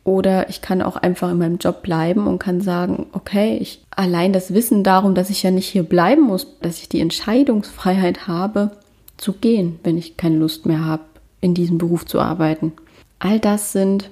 oder 0.09 0.49
ich 0.49 0.63
kann 0.63 0.81
auch 0.81 0.97
einfach 0.97 1.31
in 1.31 1.37
meinem 1.37 1.59
Job 1.59 1.83
bleiben 1.83 2.27
und 2.27 2.39
kann 2.39 2.63
sagen, 2.63 3.09
okay, 3.13 3.59
ich 3.61 3.85
allein 3.91 4.33
das 4.33 4.55
Wissen 4.55 4.83
darum, 4.83 5.15
dass 5.15 5.29
ich 5.29 5.43
ja 5.43 5.51
nicht 5.51 5.69
hier 5.69 5.83
bleiben 5.83 6.23
muss, 6.23 6.59
dass 6.63 6.79
ich 6.79 6.89
die 6.89 7.01
Entscheidungsfreiheit 7.01 8.27
habe, 8.27 8.71
zu 9.19 9.35
gehen, 9.35 9.79
wenn 9.83 9.99
ich 9.99 10.17
keine 10.17 10.39
Lust 10.39 10.65
mehr 10.65 10.83
habe, 10.83 11.03
in 11.43 11.53
diesem 11.53 11.77
Beruf 11.77 12.07
zu 12.07 12.21
arbeiten. 12.21 12.73
All 13.19 13.39
das 13.39 13.73
sind 13.73 14.09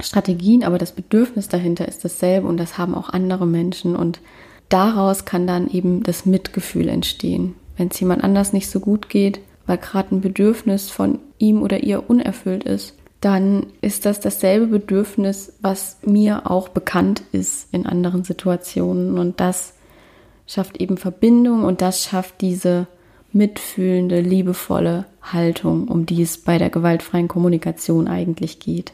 Strategien, 0.00 0.64
aber 0.64 0.78
das 0.78 0.92
Bedürfnis 0.92 1.48
dahinter 1.48 1.86
ist 1.86 2.02
dasselbe 2.02 2.48
und 2.48 2.56
das 2.56 2.78
haben 2.78 2.94
auch 2.94 3.10
andere 3.10 3.46
Menschen 3.46 3.94
und 3.94 4.20
daraus 4.70 5.26
kann 5.26 5.46
dann 5.46 5.68
eben 5.68 6.02
das 6.02 6.24
Mitgefühl 6.24 6.88
entstehen. 6.88 7.56
Wenn 7.76 7.88
es 7.88 8.00
jemand 8.00 8.24
anders 8.24 8.54
nicht 8.54 8.70
so 8.70 8.80
gut 8.80 9.10
geht, 9.10 9.40
weil 9.66 9.76
gerade 9.76 10.14
ein 10.14 10.22
Bedürfnis 10.22 10.88
von 10.88 11.18
ihm 11.36 11.60
oder 11.60 11.82
ihr 11.82 12.08
unerfüllt 12.08 12.64
ist, 12.64 12.94
dann 13.20 13.66
ist 13.80 14.06
das 14.06 14.20
dasselbe 14.20 14.66
Bedürfnis, 14.66 15.52
was 15.60 15.98
mir 16.04 16.50
auch 16.50 16.68
bekannt 16.68 17.22
ist 17.32 17.68
in 17.72 17.86
anderen 17.86 18.24
Situationen 18.24 19.18
und 19.18 19.40
das 19.40 19.74
schafft 20.46 20.80
eben 20.80 20.96
Verbindung 20.96 21.64
und 21.64 21.82
das 21.82 22.04
schafft 22.04 22.40
diese 22.40 22.86
mitfühlende, 23.32 24.20
liebevolle 24.20 25.04
Haltung, 25.20 25.88
um 25.88 26.06
die 26.06 26.22
es 26.22 26.38
bei 26.38 26.58
der 26.58 26.70
gewaltfreien 26.70 27.28
Kommunikation 27.28 28.08
eigentlich 28.08 28.60
geht. 28.60 28.92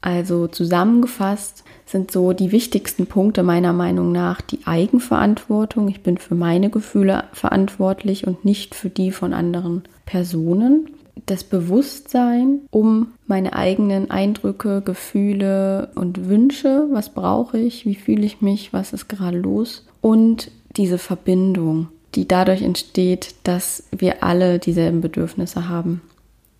Also 0.00 0.46
zusammengefasst 0.46 1.64
sind 1.84 2.10
so 2.10 2.32
die 2.32 2.52
wichtigsten 2.52 3.06
Punkte 3.06 3.42
meiner 3.42 3.72
Meinung 3.72 4.12
nach 4.12 4.40
die 4.40 4.60
Eigenverantwortung. 4.64 5.88
Ich 5.88 6.02
bin 6.02 6.18
für 6.18 6.36
meine 6.36 6.70
Gefühle 6.70 7.24
verantwortlich 7.32 8.26
und 8.26 8.44
nicht 8.44 8.74
für 8.74 8.90
die 8.90 9.10
von 9.10 9.32
anderen 9.32 9.82
Personen. 10.06 10.88
Das 11.26 11.44
Bewusstsein 11.44 12.60
um 12.70 13.12
meine 13.26 13.52
eigenen 13.54 14.10
Eindrücke, 14.10 14.82
Gefühle 14.82 15.90
und 15.94 16.28
Wünsche. 16.28 16.86
Was 16.90 17.10
brauche 17.10 17.58
ich? 17.58 17.86
Wie 17.86 17.94
fühle 17.94 18.24
ich 18.24 18.40
mich? 18.40 18.72
Was 18.72 18.92
ist 18.92 19.08
gerade 19.08 19.38
los? 19.38 19.86
Und 20.00 20.50
diese 20.76 20.98
Verbindung 20.98 21.88
die 22.14 22.26
dadurch 22.26 22.62
entsteht, 22.62 23.34
dass 23.44 23.84
wir 23.90 24.22
alle 24.22 24.58
dieselben 24.58 25.00
Bedürfnisse 25.00 25.68
haben. 25.68 26.00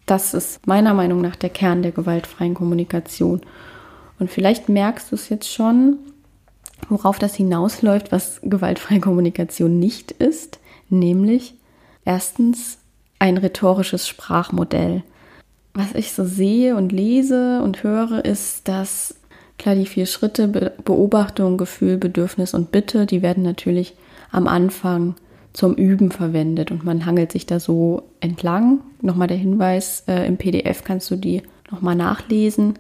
Das 0.07 0.35
ist 0.35 0.67
meiner 0.67 0.95
Meinung 0.95 1.21
nach 1.21 1.37
der 1.37 1.50
Kern 1.50 1.83
der 1.83 1.93
gewaltfreien 1.93 2.55
Kommunikation. 2.55 3.41
Und 4.19 4.31
vielleicht 4.31 4.69
merkst 4.69 5.11
du 5.11 5.17
es 5.17 5.29
jetzt 5.29 5.53
schon, 5.53 5.99
worauf 6.88 7.19
das 7.19 7.35
hinausläuft, 7.35 8.12
was 8.12 8.41
gewaltfreie 8.43 9.00
Kommunikation 9.00 9.79
nicht 9.79 10.12
ist, 10.12 10.59
nämlich 10.88 11.55
erstens 12.05 12.79
ein 13.18 13.37
rhetorisches 13.38 14.06
Sprachmodell. 14.06 15.02
Was 15.75 15.94
ich 15.94 16.12
so 16.12 16.25
sehe 16.25 16.76
und 16.76 16.92
lese 16.92 17.62
und 17.62 17.82
höre, 17.82 18.25
ist, 18.25 18.68
dass 18.68 19.14
klar 19.58 19.75
die 19.75 19.87
vier 19.87 20.06
Schritte 20.06 20.48
Beobachtung, 20.84 21.56
Gefühl, 21.56 21.98
Bedürfnis 21.98 22.54
und 22.54 22.72
Bitte, 22.72 23.06
die 23.06 23.22
werden 23.22 23.42
natürlich 23.42 23.94
am 24.30 24.46
Anfang 24.46 25.14
zum 25.52 25.75
Üben 25.75 26.10
verwendet 26.10 26.70
und 26.70 26.84
man 26.84 27.06
hangelt 27.06 27.32
sich 27.32 27.46
da 27.46 27.58
so 27.58 28.02
entlang. 28.20 28.80
Nochmal 29.00 29.28
der 29.28 29.37
Hinweis, 29.37 30.04
äh, 30.06 30.26
im 30.26 30.37
PDF 30.37 30.84
kannst 30.84 31.10
du 31.10 31.16
die 31.16 31.42
nochmal 31.70 31.96
nachlesen. 31.96 32.75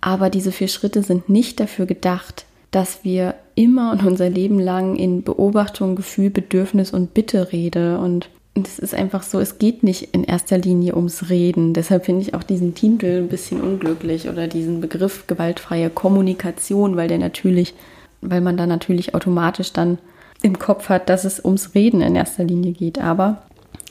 Aber 0.00 0.30
diese 0.30 0.52
vier 0.52 0.68
Schritte 0.68 1.02
sind 1.02 1.28
nicht 1.28 1.60
dafür 1.60 1.86
gedacht, 1.86 2.46
dass 2.70 3.04
wir 3.04 3.34
immer 3.54 3.92
und 3.92 4.04
unser 4.04 4.30
Leben 4.30 4.58
lang 4.58 4.96
in 4.96 5.22
Beobachtung, 5.22 5.96
Gefühl, 5.96 6.30
Bedürfnis 6.30 6.92
und 6.92 7.14
Bitte 7.14 7.52
rede. 7.52 7.98
Und 7.98 8.28
es 8.66 8.78
ist 8.78 8.94
einfach 8.94 9.22
so, 9.22 9.40
es 9.40 9.58
geht 9.58 9.82
nicht 9.82 10.14
in 10.14 10.24
erster 10.24 10.58
Linie 10.58 10.96
ums 10.96 11.28
Reden. 11.28 11.74
Deshalb 11.74 12.06
finde 12.06 12.22
ich 12.22 12.34
auch 12.34 12.42
diesen 12.42 12.74
Titel 12.74 13.18
ein 13.18 13.28
bisschen 13.28 13.60
unglücklich 13.60 14.28
oder 14.28 14.48
diesen 14.48 14.80
Begriff 14.80 15.26
gewaltfreie 15.26 15.90
Kommunikation, 15.90 16.96
weil 16.96 17.08
der 17.08 17.18
natürlich, 17.18 17.74
weil 18.20 18.40
man 18.40 18.56
da 18.56 18.66
natürlich 18.66 19.14
automatisch 19.14 19.72
dann 19.72 19.98
im 20.42 20.58
Kopf 20.58 20.88
hat, 20.88 21.08
dass 21.08 21.24
es 21.24 21.44
ums 21.44 21.74
Reden 21.74 22.00
in 22.00 22.16
erster 22.16 22.44
Linie 22.44 22.72
geht. 22.72 22.98
Aber 22.98 23.42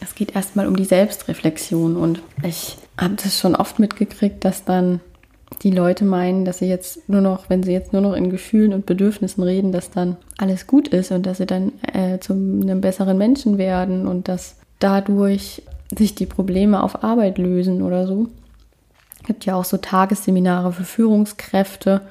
es 0.01 0.15
geht 0.15 0.35
erstmal 0.35 0.67
um 0.67 0.75
die 0.75 0.85
Selbstreflexion. 0.85 1.95
Und 1.95 2.21
ich 2.43 2.77
habe 2.97 3.15
das 3.15 3.39
schon 3.39 3.55
oft 3.55 3.79
mitgekriegt, 3.79 4.43
dass 4.43 4.65
dann 4.65 5.01
die 5.63 5.71
Leute 5.71 6.05
meinen, 6.05 6.45
dass 6.45 6.59
sie 6.59 6.67
jetzt 6.67 7.09
nur 7.09 7.21
noch, 7.21 7.49
wenn 7.49 7.63
sie 7.63 7.71
jetzt 7.71 7.91
nur 7.91 8.01
noch 8.01 8.13
in 8.13 8.29
Gefühlen 8.29 8.73
und 8.73 8.85
Bedürfnissen 8.85 9.43
reden, 9.43 9.71
dass 9.71 9.91
dann 9.91 10.17
alles 10.37 10.67
gut 10.67 10.87
ist 10.87 11.11
und 11.11 11.25
dass 11.25 11.37
sie 11.37 11.45
dann 11.45 11.73
äh, 11.93 12.19
zu 12.19 12.33
einem 12.33 12.81
besseren 12.81 13.17
Menschen 13.17 13.57
werden 13.57 14.07
und 14.07 14.27
dass 14.27 14.58
dadurch 14.79 15.61
sich 15.95 16.15
die 16.15 16.25
Probleme 16.25 16.83
auf 16.83 17.03
Arbeit 17.03 17.37
lösen 17.37 17.81
oder 17.81 18.07
so. 18.07 18.27
Es 19.21 19.27
gibt 19.27 19.45
ja 19.45 19.55
auch 19.55 19.65
so 19.65 19.77
Tagesseminare 19.77 20.71
für 20.71 20.83
Führungskräfte, 20.83 22.01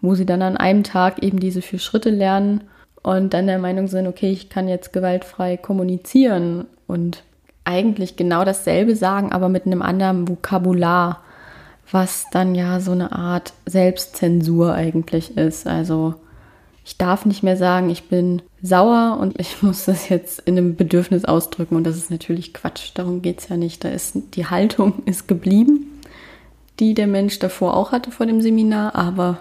wo 0.00 0.14
sie 0.14 0.26
dann 0.26 0.42
an 0.42 0.56
einem 0.56 0.84
Tag 0.84 1.22
eben 1.22 1.40
diese 1.40 1.62
vier 1.62 1.78
Schritte 1.78 2.10
lernen 2.10 2.64
und 3.02 3.34
dann 3.34 3.46
der 3.46 3.58
Meinung 3.58 3.88
sind, 3.88 4.06
okay, 4.06 4.30
ich 4.30 4.48
kann 4.48 4.68
jetzt 4.68 4.92
gewaltfrei 4.92 5.56
kommunizieren 5.56 6.66
und 6.86 7.22
eigentlich 7.64 8.16
genau 8.16 8.44
dasselbe 8.44 8.94
sagen, 8.94 9.32
aber 9.32 9.48
mit 9.48 9.66
einem 9.66 9.82
anderen 9.82 10.28
Vokabular, 10.28 11.20
was 11.90 12.26
dann 12.30 12.54
ja 12.54 12.80
so 12.80 12.92
eine 12.92 13.12
Art 13.12 13.52
Selbstzensur 13.66 14.74
eigentlich 14.74 15.36
ist. 15.36 15.66
Also 15.66 16.14
ich 16.84 16.98
darf 16.98 17.24
nicht 17.24 17.42
mehr 17.42 17.56
sagen, 17.56 17.88
ich 17.88 18.08
bin 18.08 18.42
sauer 18.62 19.18
und 19.20 19.40
ich 19.40 19.62
muss 19.62 19.86
das 19.86 20.08
jetzt 20.08 20.40
in 20.40 20.58
einem 20.58 20.76
Bedürfnis 20.76 21.24
ausdrücken 21.24 21.76
und 21.76 21.84
das 21.84 21.96
ist 21.96 22.10
natürlich 22.10 22.54
Quatsch, 22.54 22.90
darum 22.94 23.22
geht 23.22 23.40
es 23.40 23.48
ja 23.48 23.56
nicht. 23.56 23.84
Da 23.84 23.88
ist 23.88 24.16
die 24.34 24.46
Haltung 24.46 25.02
ist 25.06 25.26
geblieben, 25.26 26.00
die 26.80 26.94
der 26.94 27.06
Mensch 27.06 27.38
davor 27.38 27.76
auch 27.76 27.92
hatte 27.92 28.10
vor 28.10 28.26
dem 28.26 28.40
Seminar, 28.40 28.94
aber 28.94 29.38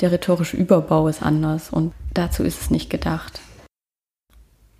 der 0.00 0.12
rhetorische 0.12 0.56
Überbau 0.56 1.08
ist 1.08 1.22
anders 1.22 1.70
und 1.70 1.92
dazu 2.12 2.42
ist 2.42 2.60
es 2.60 2.70
nicht 2.70 2.90
gedacht. 2.90 3.40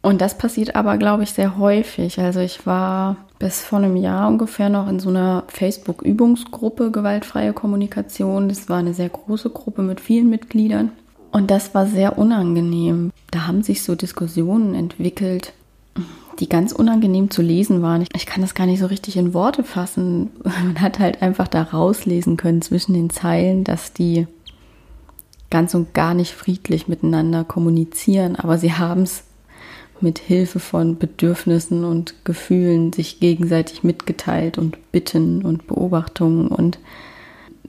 Und 0.02 0.20
das 0.20 0.36
passiert 0.36 0.76
aber, 0.76 0.98
glaube 0.98 1.22
ich, 1.22 1.32
sehr 1.32 1.56
häufig. 1.56 2.20
Also 2.20 2.40
ich 2.40 2.66
war 2.66 3.16
bis 3.38 3.62
vor 3.62 3.78
einem 3.78 3.96
Jahr 3.96 4.28
ungefähr 4.28 4.68
noch 4.68 4.86
in 4.86 5.00
so 5.00 5.08
einer 5.08 5.44
Facebook-Übungsgruppe 5.48 6.90
gewaltfreie 6.90 7.54
Kommunikation. 7.54 8.50
Das 8.50 8.68
war 8.68 8.78
eine 8.78 8.92
sehr 8.92 9.08
große 9.08 9.48
Gruppe 9.48 9.80
mit 9.80 10.00
vielen 10.00 10.28
Mitgliedern. 10.28 10.90
Und 11.34 11.50
das 11.50 11.74
war 11.74 11.84
sehr 11.88 12.16
unangenehm. 12.16 13.10
Da 13.32 13.48
haben 13.48 13.64
sich 13.64 13.82
so 13.82 13.96
Diskussionen 13.96 14.76
entwickelt, 14.76 15.52
die 16.38 16.48
ganz 16.48 16.70
unangenehm 16.70 17.28
zu 17.28 17.42
lesen 17.42 17.82
waren. 17.82 18.06
Ich, 18.14 18.24
kann 18.24 18.40
das 18.40 18.54
gar 18.54 18.66
nicht 18.66 18.78
so 18.78 18.86
richtig 18.86 19.16
in 19.16 19.34
Worte 19.34 19.64
fassen. 19.64 20.30
Man 20.44 20.80
hat 20.80 21.00
halt 21.00 21.22
einfach 21.22 21.48
da 21.48 21.62
rauslesen 21.62 22.36
können 22.36 22.62
zwischen 22.62 22.94
den 22.94 23.10
Zeilen, 23.10 23.64
dass 23.64 23.92
die 23.92 24.28
ganz 25.50 25.74
und 25.74 25.92
gar 25.92 26.14
nicht 26.14 26.30
friedlich 26.30 26.86
miteinander 26.86 27.42
kommunizieren, 27.42 28.36
aber 28.36 28.56
sie 28.56 28.74
haben 28.74 29.02
es 29.02 29.24
mit 30.00 30.20
Hilfe 30.20 30.60
von 30.60 30.98
Bedürfnissen 30.98 31.84
und 31.84 32.14
Gefühlen 32.24 32.92
sich 32.92 33.18
gegenseitig 33.18 33.82
mitgeteilt 33.82 34.56
und 34.56 34.92
Bitten 34.92 35.44
und 35.44 35.66
Beobachtungen 35.66 36.46
und 36.46 36.78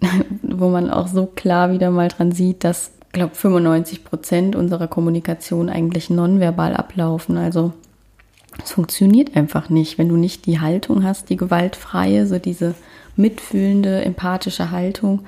wo 0.44 0.70
man 0.70 0.92
auch 0.92 1.08
so 1.08 1.26
klar 1.26 1.72
wieder 1.72 1.90
mal 1.90 2.10
dran 2.10 2.32
sieht, 2.32 2.64
dass, 2.64 2.92
glaube, 3.16 3.34
95 3.34 4.04
Prozent 4.04 4.56
unserer 4.56 4.88
Kommunikation 4.88 5.70
eigentlich 5.70 6.12
nonverbal 6.12 6.76
ablaufen. 6.76 7.38
Also 7.38 7.74
es 8.64 8.72
funktioniert 8.72 9.36
einfach 9.36 9.70
nicht, 9.70 9.98
wenn 9.98 10.10
du 10.10 10.18
nicht 10.18 10.46
die 10.46 10.60
Haltung 10.60 11.04
hast, 11.04 11.30
die 11.30 11.38
gewaltfreie, 11.38 12.28
so 12.28 12.38
diese 12.38 12.76
mitfühlende, 13.16 14.04
empathische 14.04 14.70
Haltung, 14.70 15.22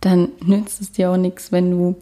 dann 0.00 0.30
nützt 0.44 0.80
es 0.80 0.92
dir 0.92 1.10
auch 1.10 1.16
nichts, 1.16 1.52
wenn 1.52 1.70
du 1.70 1.94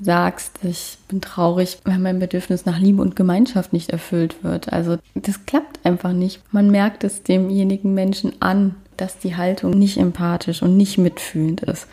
sagst, 0.00 0.58
ich 0.62 0.98
bin 1.08 1.20
traurig, 1.20 1.78
wenn 1.84 2.02
mein 2.02 2.18
Bedürfnis 2.18 2.66
nach 2.66 2.78
Liebe 2.78 3.00
und 3.00 3.16
Gemeinschaft 3.16 3.72
nicht 3.72 3.90
erfüllt 3.90 4.44
wird. 4.44 4.72
Also 4.72 4.98
das 5.14 5.46
klappt 5.46 5.84
einfach 5.84 6.12
nicht. 6.12 6.42
Man 6.52 6.70
merkt 6.70 7.04
es 7.04 7.22
demjenigen 7.22 7.94
Menschen 7.94 8.32
an, 8.40 8.74
dass 8.96 9.18
die 9.18 9.36
Haltung 9.36 9.70
nicht 9.70 9.96
empathisch 9.96 10.62
und 10.62 10.76
nicht 10.76 10.98
mitfühlend 10.98 11.62
ist. 11.62 11.86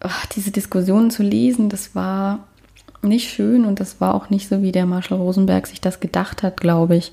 Ach, 0.00 0.26
diese 0.26 0.50
Diskussionen 0.50 1.10
zu 1.10 1.22
lesen, 1.22 1.68
das 1.68 1.94
war 1.94 2.40
nicht 3.02 3.30
schön 3.30 3.64
und 3.64 3.80
das 3.80 4.00
war 4.00 4.14
auch 4.14 4.30
nicht 4.30 4.48
so, 4.48 4.62
wie 4.62 4.72
der 4.72 4.86
Marshall 4.86 5.18
Rosenberg 5.18 5.66
sich 5.66 5.80
das 5.80 6.00
gedacht 6.00 6.42
hat, 6.42 6.60
glaube 6.60 6.96
ich, 6.96 7.12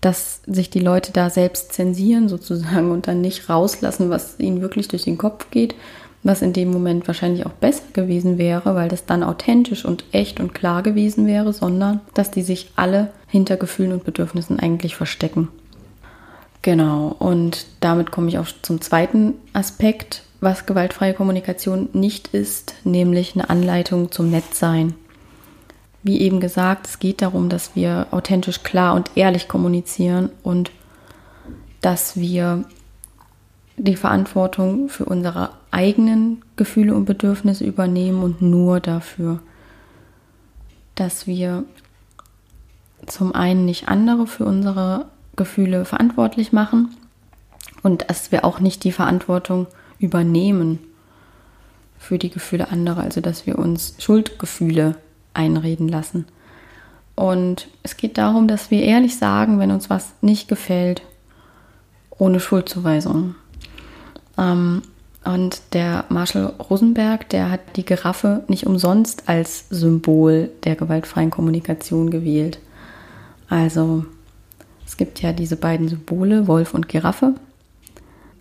dass 0.00 0.42
sich 0.46 0.70
die 0.70 0.80
Leute 0.80 1.12
da 1.12 1.28
selbst 1.28 1.72
zensieren 1.72 2.28
sozusagen 2.28 2.90
und 2.90 3.08
dann 3.08 3.20
nicht 3.20 3.48
rauslassen, 3.48 4.10
was 4.10 4.38
ihnen 4.38 4.60
wirklich 4.60 4.88
durch 4.88 5.04
den 5.04 5.18
Kopf 5.18 5.50
geht 5.50 5.74
was 6.22 6.42
in 6.42 6.52
dem 6.52 6.70
Moment 6.70 7.06
wahrscheinlich 7.06 7.46
auch 7.46 7.52
besser 7.52 7.84
gewesen 7.92 8.38
wäre, 8.38 8.74
weil 8.74 8.88
das 8.88 9.06
dann 9.06 9.22
authentisch 9.22 9.84
und 9.84 10.04
echt 10.12 10.40
und 10.40 10.54
klar 10.54 10.82
gewesen 10.82 11.26
wäre, 11.26 11.52
sondern 11.52 12.00
dass 12.14 12.30
die 12.30 12.42
sich 12.42 12.70
alle 12.76 13.10
hinter 13.28 13.56
Gefühlen 13.56 13.92
und 13.92 14.04
Bedürfnissen 14.04 14.58
eigentlich 14.58 14.96
verstecken. 14.96 15.48
Genau, 16.62 17.14
und 17.18 17.66
damit 17.80 18.10
komme 18.10 18.28
ich 18.28 18.38
auch 18.38 18.48
zum 18.62 18.80
zweiten 18.80 19.34
Aspekt, 19.52 20.22
was 20.40 20.66
gewaltfreie 20.66 21.14
Kommunikation 21.14 21.88
nicht 21.92 22.28
ist, 22.28 22.74
nämlich 22.84 23.34
eine 23.34 23.50
Anleitung 23.50 24.12
zum 24.12 24.30
Nettsein. 24.30 24.94
Wie 26.02 26.20
eben 26.20 26.40
gesagt, 26.40 26.86
es 26.86 26.98
geht 27.00 27.22
darum, 27.22 27.48
dass 27.48 27.74
wir 27.74 28.06
authentisch, 28.12 28.62
klar 28.62 28.94
und 28.94 29.10
ehrlich 29.16 29.48
kommunizieren 29.48 30.30
und 30.42 30.70
dass 31.80 32.16
wir 32.16 32.64
die 33.76 33.96
Verantwortung 33.96 34.88
für 34.88 35.04
unsere 35.04 35.50
eigenen 35.70 36.42
Gefühle 36.56 36.94
und 36.94 37.04
Bedürfnisse 37.04 37.64
übernehmen 37.64 38.22
und 38.22 38.42
nur 38.42 38.80
dafür, 38.80 39.40
dass 40.94 41.26
wir 41.26 41.64
zum 43.06 43.34
einen 43.34 43.64
nicht 43.64 43.88
andere 43.88 44.26
für 44.26 44.44
unsere 44.44 45.06
Gefühle 45.36 45.84
verantwortlich 45.84 46.52
machen 46.52 46.96
und 47.82 48.08
dass 48.10 48.32
wir 48.32 48.44
auch 48.44 48.60
nicht 48.60 48.82
die 48.84 48.92
Verantwortung 48.92 49.66
übernehmen 49.98 50.78
für 51.98 52.18
die 52.18 52.30
Gefühle 52.30 52.70
anderer, 52.70 53.02
also 53.02 53.20
dass 53.20 53.46
wir 53.46 53.58
uns 53.58 53.94
Schuldgefühle 53.98 54.96
einreden 55.34 55.88
lassen. 55.88 56.26
Und 57.14 57.68
es 57.82 57.96
geht 57.96 58.16
darum, 58.16 58.46
dass 58.46 58.70
wir 58.70 58.82
ehrlich 58.82 59.16
sagen, 59.16 59.58
wenn 59.58 59.72
uns 59.72 59.90
was 59.90 60.12
nicht 60.20 60.48
gefällt, 60.48 61.02
ohne 62.10 62.38
Schuldzuweisung. 62.38 63.34
Ähm, 64.36 64.82
und 65.24 65.60
der 65.72 66.04
Marshall 66.08 66.54
Rosenberg, 66.70 67.28
der 67.28 67.50
hat 67.50 67.60
die 67.76 67.84
Giraffe 67.84 68.44
nicht 68.48 68.66
umsonst 68.66 69.28
als 69.28 69.68
Symbol 69.68 70.50
der 70.64 70.76
gewaltfreien 70.76 71.30
Kommunikation 71.30 72.10
gewählt. 72.10 72.60
Also 73.48 74.04
es 74.86 74.96
gibt 74.96 75.20
ja 75.20 75.32
diese 75.32 75.56
beiden 75.56 75.88
Symbole, 75.88 76.46
Wolf 76.46 76.72
und 76.72 76.88
Giraffe. 76.88 77.34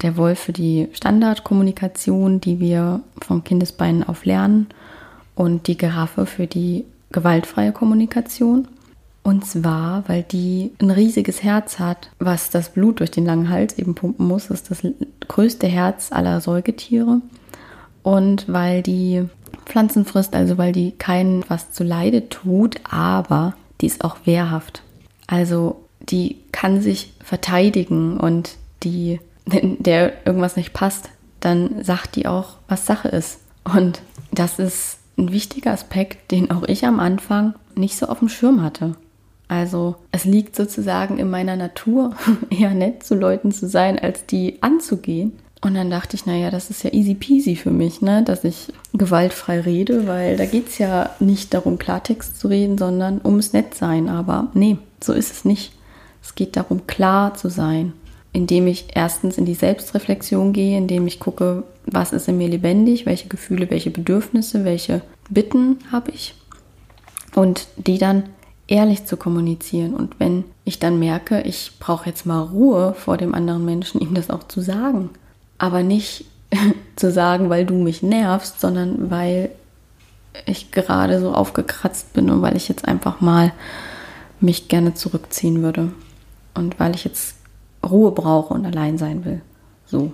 Der 0.01 0.18
Wolf 0.18 0.39
für 0.39 0.54
die 0.54 0.89
Standardkommunikation, 0.94 2.39
die 2.39 2.60
wir 2.60 3.01
vom 3.22 3.44
Kindesbein 3.44 4.04
auf 4.04 4.25
lernen, 4.25 4.68
und 5.36 5.68
die 5.68 5.77
Giraffe 5.77 6.25
für 6.25 6.48
die 6.48 6.86
gewaltfreie 7.12 7.72
Kommunikation. 7.72 8.68
Und 9.24 9.46
zwar, 9.46 10.04
weil 10.08 10.24
die 10.24 10.72
ein 10.82 10.89
riesiges 10.89 11.44
Herz 11.44 11.80
hat, 11.80 12.10
was 12.18 12.50
das 12.50 12.70
Blut 12.70 13.01
durch 13.01 13.12
den 13.12 13.25
langen 13.25 13.50
Hals 13.50 13.77
eben 13.77 13.94
pumpen 13.94 14.27
muss. 14.27 14.48
Das 14.48 14.62
ist 14.62 14.72
das 14.72 14.94
größte 15.27 15.68
Herz 15.68 16.12
aller 16.12 16.42
Säugetiere. 16.42 17.22
Und 18.04 18.46
weil 18.48 18.82
die 18.82 19.25
Pflanzen 19.66 20.06
frisst, 20.06 20.34
also 20.34 20.58
weil 20.58 20.72
die 20.72 20.92
keinen 20.92 21.44
was 21.50 21.72
zu 21.72 21.84
Leide 21.84 22.30
tut, 22.30 22.80
aber 22.89 23.54
die 23.82 23.88
ist 23.88 24.04
auch 24.04 24.18
wehrhaft. 24.24 24.82
Also 25.27 25.82
die 26.00 26.38
kann 26.54 26.82
sich 26.82 27.13
verteidigen 27.22 28.18
und 28.18 28.56
die, 28.84 29.20
wenn 29.48 29.82
der 29.82 30.25
irgendwas 30.25 30.56
nicht 30.56 30.74
passt, 30.74 31.10
dann 31.39 31.84
sagt 31.84 32.16
die 32.16 32.27
auch, 32.27 32.56
was 32.68 32.86
Sache 32.86 33.08
ist. 33.08 33.39
Und 33.63 34.01
das 34.32 34.60
ist 34.60 35.00
ein 35.18 35.32
wichtiger 35.32 35.72
Aspekt, 35.72 36.32
den 36.32 36.51
auch 36.51 36.63
ich 36.63 36.86
am 36.86 37.00
Anfang 37.00 37.56
nicht 37.75 37.98
so 37.98 38.08
auf 38.08 38.20
dem 38.20 38.30
Schirm 38.30 38.62
hatte. 38.62 38.96
Also 39.48 39.96
es 40.12 40.25
liegt 40.25 40.56
sozusagen 40.56 41.18
in 41.18 41.30
meiner 41.30 41.56
Natur, 41.56 42.13
eher 42.50 42.74
nett 42.74 43.04
zu 43.04 43.16
Leuten 43.16 43.51
zu 43.51 43.68
sein, 43.68 43.98
als 43.98 44.25
die 44.25 44.62
anzugehen. 44.62 45.34
Und 45.62 45.74
dann 45.74 45.89
dachte 45.89 46.16
ich, 46.16 46.25
naja, 46.25 46.51
das 46.51 46.70
ist 46.70 46.84
ja 46.84 46.94
easy 46.94 47.16
peasy 47.16 47.56
für 47.56 47.72
mich, 47.72 48.01
ne? 48.01 48.22
dass 48.24 48.43
ich 48.43 48.71
gewaltfrei 48.93 49.62
rede, 49.62 50.06
weil 50.06 50.38
da 50.38 50.45
geht 50.45 50.67
es 50.67 50.78
ja 50.78 51.10
nicht 51.19 51.54
darum, 51.54 51.80
Klartext 51.80 52.39
zu 52.39 52.48
reden, 52.48 52.78
sondern 52.78 53.21
ums 53.24 53.54
Nettsein. 53.54 54.08
Aber 54.08 54.50
nee, 54.54 54.78
so 55.02 55.13
ist 55.13 55.32
es 55.32 55.45
nicht. 55.45 55.74
Es 56.21 56.36
geht 56.36 56.58
darum, 56.58 56.86
klar 56.86 57.34
zu 57.34 57.50
sein, 57.50 57.93
indem 58.38 58.67
ich 58.67 58.86
erstens 58.93 59.39
in 59.39 59.45
die 59.45 59.56
Selbstreflexion 59.56 60.54
gehe, 60.54 60.78
indem 60.78 61.08
ich 61.08 61.19
gucke, 61.19 61.63
was 61.88 62.13
ist 62.13 62.28
in 62.28 62.38
mir 62.38 62.47
lebendig, 62.47 63.08
welche 63.08 63.28
Gefühle, 63.28 63.71
welche 63.71 63.89
Bedürfnisse, 63.89 64.63
welche 64.63 65.02
Bitten 65.28 65.80
habe 65.91 66.12
ich 66.12 66.36
und 67.34 67.67
die 67.78 67.97
dann 67.97 68.30
ehrlich 68.67 69.08
zu 69.08 69.17
kommunizieren. 69.17 69.95
Und 69.95 70.19
wenn 70.19 70.43
ich 70.65 70.78
dann 70.78 71.00
merke, 71.00 71.41
ich 71.41 71.71
brauche 71.80 72.08
jetzt 72.08 72.28
mal 72.28 72.41
Ruhe 72.41 72.93
vor 72.93 73.17
dem 73.17 73.34
anderen 73.34 73.65
Menschen, 73.65 74.02
ihm 74.02 74.13
das 74.13 74.30
auch 74.30 74.43
zu 74.43 74.62
sagen. 74.62 75.10
Aber 75.58 75.82
nicht 75.82 76.26
zu 76.95 77.12
sagen, 77.12 77.50
weil 77.50 77.65
du 77.65 77.73
mich 77.73 78.04
nervst, 78.04 78.62
sondern 78.62 79.10
weil 79.10 79.50
ich 80.45 80.69
gerade 80.69 81.19
so 81.19 81.34
aufgekratzt 81.34 82.13
bin 82.13 82.30
und 82.30 82.43
weil 82.43 82.56
ich 82.56 82.69
jetzt 82.69 82.88
einfach 82.88 83.19
mal 83.19 83.52
mich 84.39 84.67
gerne 84.67 84.93
zurückziehen 84.93 85.63
würde. 85.63 85.91
Und 86.54 86.80
weil 86.80 86.93
ich 86.93 87.04
jetzt 87.04 87.37
Ruhe 87.89 88.12
brauche 88.12 88.54
und 88.54 88.65
allein 88.65 88.97
sein 88.97 89.26
will. 89.26 89.41
So. 89.86 90.12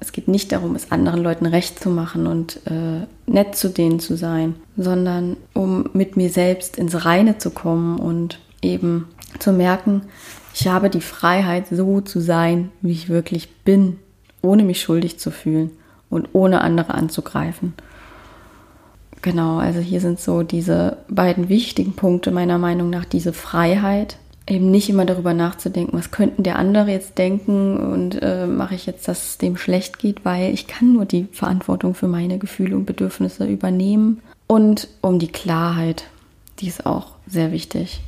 Es 0.00 0.10
geht 0.10 0.26
nicht 0.26 0.50
darum, 0.50 0.74
es 0.74 0.90
anderen 0.90 1.22
Leuten 1.22 1.46
recht 1.46 1.78
zu 1.78 1.88
machen 1.88 2.26
und 2.26 2.60
äh, 2.66 3.06
nett 3.30 3.54
zu 3.54 3.68
denen 3.68 4.00
zu 4.00 4.16
sein, 4.16 4.56
sondern 4.76 5.36
um 5.54 5.90
mit 5.92 6.16
mir 6.16 6.28
selbst 6.28 6.76
ins 6.76 7.04
Reine 7.04 7.38
zu 7.38 7.50
kommen 7.50 8.00
und 8.00 8.40
eben 8.62 9.06
zu 9.38 9.52
merken, 9.52 10.02
ich 10.54 10.66
habe 10.66 10.90
die 10.90 11.00
Freiheit, 11.00 11.66
so 11.70 12.00
zu 12.00 12.20
sein, 12.20 12.70
wie 12.80 12.92
ich 12.92 13.08
wirklich 13.08 13.54
bin, 13.64 13.98
ohne 14.42 14.64
mich 14.64 14.82
schuldig 14.82 15.18
zu 15.18 15.30
fühlen 15.30 15.70
und 16.10 16.30
ohne 16.32 16.62
andere 16.62 16.94
anzugreifen. 16.94 17.74
Genau, 19.22 19.58
also 19.58 19.78
hier 19.78 20.00
sind 20.00 20.18
so 20.18 20.42
diese 20.42 20.98
beiden 21.08 21.48
wichtigen 21.48 21.92
Punkte 21.92 22.32
meiner 22.32 22.58
Meinung 22.58 22.90
nach, 22.90 23.04
diese 23.04 23.32
Freiheit 23.32 24.16
eben 24.46 24.70
nicht 24.70 24.88
immer 24.88 25.04
darüber 25.04 25.34
nachzudenken, 25.34 25.96
was 25.96 26.10
könnten 26.10 26.42
der 26.42 26.56
andere 26.56 26.90
jetzt 26.90 27.18
denken 27.18 27.76
und 27.76 28.20
äh, 28.20 28.46
mache 28.46 28.74
ich 28.74 28.86
jetzt, 28.86 29.06
dass 29.06 29.24
es 29.24 29.38
dem 29.38 29.56
schlecht 29.56 29.98
geht, 29.98 30.24
weil 30.24 30.52
ich 30.52 30.66
kann 30.66 30.92
nur 30.92 31.04
die 31.04 31.28
Verantwortung 31.32 31.94
für 31.94 32.08
meine 32.08 32.38
Gefühle 32.38 32.76
und 32.76 32.86
Bedürfnisse 32.86 33.46
übernehmen. 33.46 34.20
Und 34.48 34.88
um 35.00 35.18
die 35.18 35.28
Klarheit, 35.28 36.04
die 36.58 36.68
ist 36.68 36.86
auch 36.86 37.12
sehr 37.26 37.52
wichtig. 37.52 38.00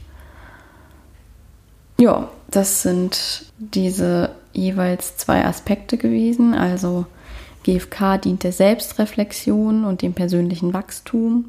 Ja, 1.99 2.29
das 2.51 2.83
sind 2.83 3.47
diese 3.59 4.31
jeweils 4.53 5.17
zwei 5.17 5.45
Aspekte 5.45 5.97
gewesen. 5.97 6.55
Also 6.55 7.07
GFK 7.65 8.19
dient 8.19 8.43
der 8.43 8.53
Selbstreflexion 8.53 9.85
und 9.85 10.03
dem 10.03 10.13
persönlichen 10.13 10.73
Wachstum 10.73 11.47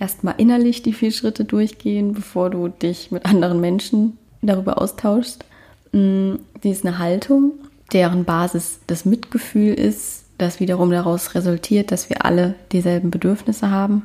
erstmal 0.00 0.34
innerlich 0.38 0.82
die 0.82 0.92
vier 0.92 1.12
Schritte 1.12 1.44
durchgehen, 1.44 2.12
bevor 2.14 2.50
du 2.50 2.68
dich 2.68 3.10
mit 3.10 3.26
anderen 3.26 3.60
Menschen 3.60 4.18
darüber 4.42 4.80
austauschst. 4.80 5.44
Mm, 5.92 6.36
die 6.64 6.70
ist 6.70 6.84
eine 6.84 6.98
Haltung, 6.98 7.52
deren 7.92 8.24
Basis 8.24 8.80
das 8.86 9.04
Mitgefühl 9.04 9.74
ist, 9.74 10.24
das 10.38 10.58
wiederum 10.58 10.90
daraus 10.90 11.34
resultiert, 11.34 11.92
dass 11.92 12.08
wir 12.08 12.24
alle 12.24 12.54
dieselben 12.72 13.10
Bedürfnisse 13.10 13.70
haben. 13.70 14.04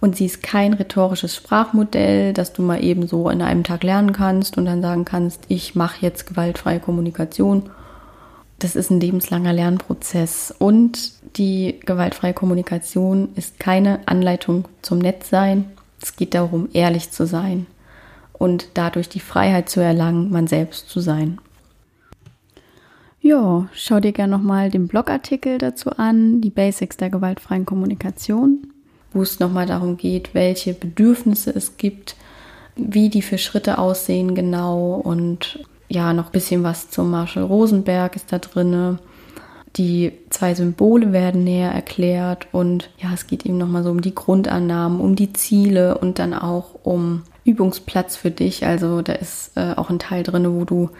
Und 0.00 0.16
sie 0.16 0.26
ist 0.26 0.42
kein 0.42 0.72
rhetorisches 0.72 1.36
Sprachmodell, 1.36 2.32
das 2.32 2.52
du 2.52 2.62
mal 2.62 2.82
eben 2.82 3.06
so 3.06 3.28
in 3.28 3.42
einem 3.42 3.64
Tag 3.64 3.82
lernen 3.84 4.12
kannst 4.12 4.56
und 4.56 4.64
dann 4.64 4.82
sagen 4.82 5.04
kannst, 5.04 5.42
ich 5.48 5.74
mache 5.74 5.98
jetzt 6.00 6.26
gewaltfreie 6.26 6.80
Kommunikation 6.80 7.70
das 8.62 8.76
ist 8.76 8.90
ein 8.90 9.00
lebenslanger 9.00 9.52
Lernprozess. 9.52 10.54
Und 10.56 11.12
die 11.36 11.80
gewaltfreie 11.84 12.34
Kommunikation 12.34 13.30
ist 13.36 13.58
keine 13.58 14.00
Anleitung 14.06 14.66
zum 14.82 14.98
Nettsein. 14.98 15.64
Es 16.00 16.16
geht 16.16 16.34
darum, 16.34 16.68
ehrlich 16.72 17.10
zu 17.10 17.26
sein 17.26 17.66
und 18.32 18.68
dadurch 18.74 19.08
die 19.08 19.20
Freiheit 19.20 19.68
zu 19.68 19.80
erlangen, 19.80 20.30
man 20.30 20.46
selbst 20.46 20.88
zu 20.88 21.00
sein. 21.00 21.38
Ja, 23.20 23.68
schau 23.72 24.00
dir 24.00 24.10
gerne 24.10 24.32
nochmal 24.36 24.68
den 24.68 24.88
Blogartikel 24.88 25.58
dazu 25.58 25.90
an, 25.90 26.40
die 26.40 26.50
Basics 26.50 26.96
der 26.96 27.08
gewaltfreien 27.08 27.64
Kommunikation, 27.64 28.66
wo 29.12 29.22
es 29.22 29.38
nochmal 29.38 29.66
darum 29.66 29.96
geht, 29.96 30.34
welche 30.34 30.74
Bedürfnisse 30.74 31.50
es 31.54 31.76
gibt, 31.76 32.16
wie 32.74 33.10
die 33.10 33.22
für 33.22 33.38
Schritte 33.38 33.78
aussehen 33.78 34.34
genau 34.34 34.94
und 34.94 35.60
ja, 35.88 36.12
noch 36.12 36.26
ein 36.26 36.32
bisschen 36.32 36.64
was 36.64 36.90
zum 36.90 37.10
Marshall 37.10 37.44
Rosenberg 37.44 38.16
ist 38.16 38.32
da 38.32 38.38
drin. 38.38 38.98
Die 39.76 40.12
zwei 40.28 40.54
Symbole 40.54 41.12
werden 41.12 41.44
näher 41.44 41.70
erklärt 41.70 42.46
und 42.52 42.90
ja, 42.98 43.10
es 43.14 43.26
geht 43.26 43.46
eben 43.46 43.56
nochmal 43.56 43.82
so 43.82 43.90
um 43.90 44.02
die 44.02 44.14
Grundannahmen, 44.14 45.00
um 45.00 45.16
die 45.16 45.32
Ziele 45.32 45.96
und 45.96 46.18
dann 46.18 46.34
auch 46.34 46.74
um 46.82 47.22
Übungsplatz 47.44 48.16
für 48.16 48.30
dich. 48.30 48.66
Also 48.66 49.00
da 49.00 49.14
ist 49.14 49.52
äh, 49.56 49.72
auch 49.76 49.88
ein 49.88 49.98
Teil 49.98 50.24
drin, 50.24 50.46
wo 50.54 50.64
du 50.64 50.90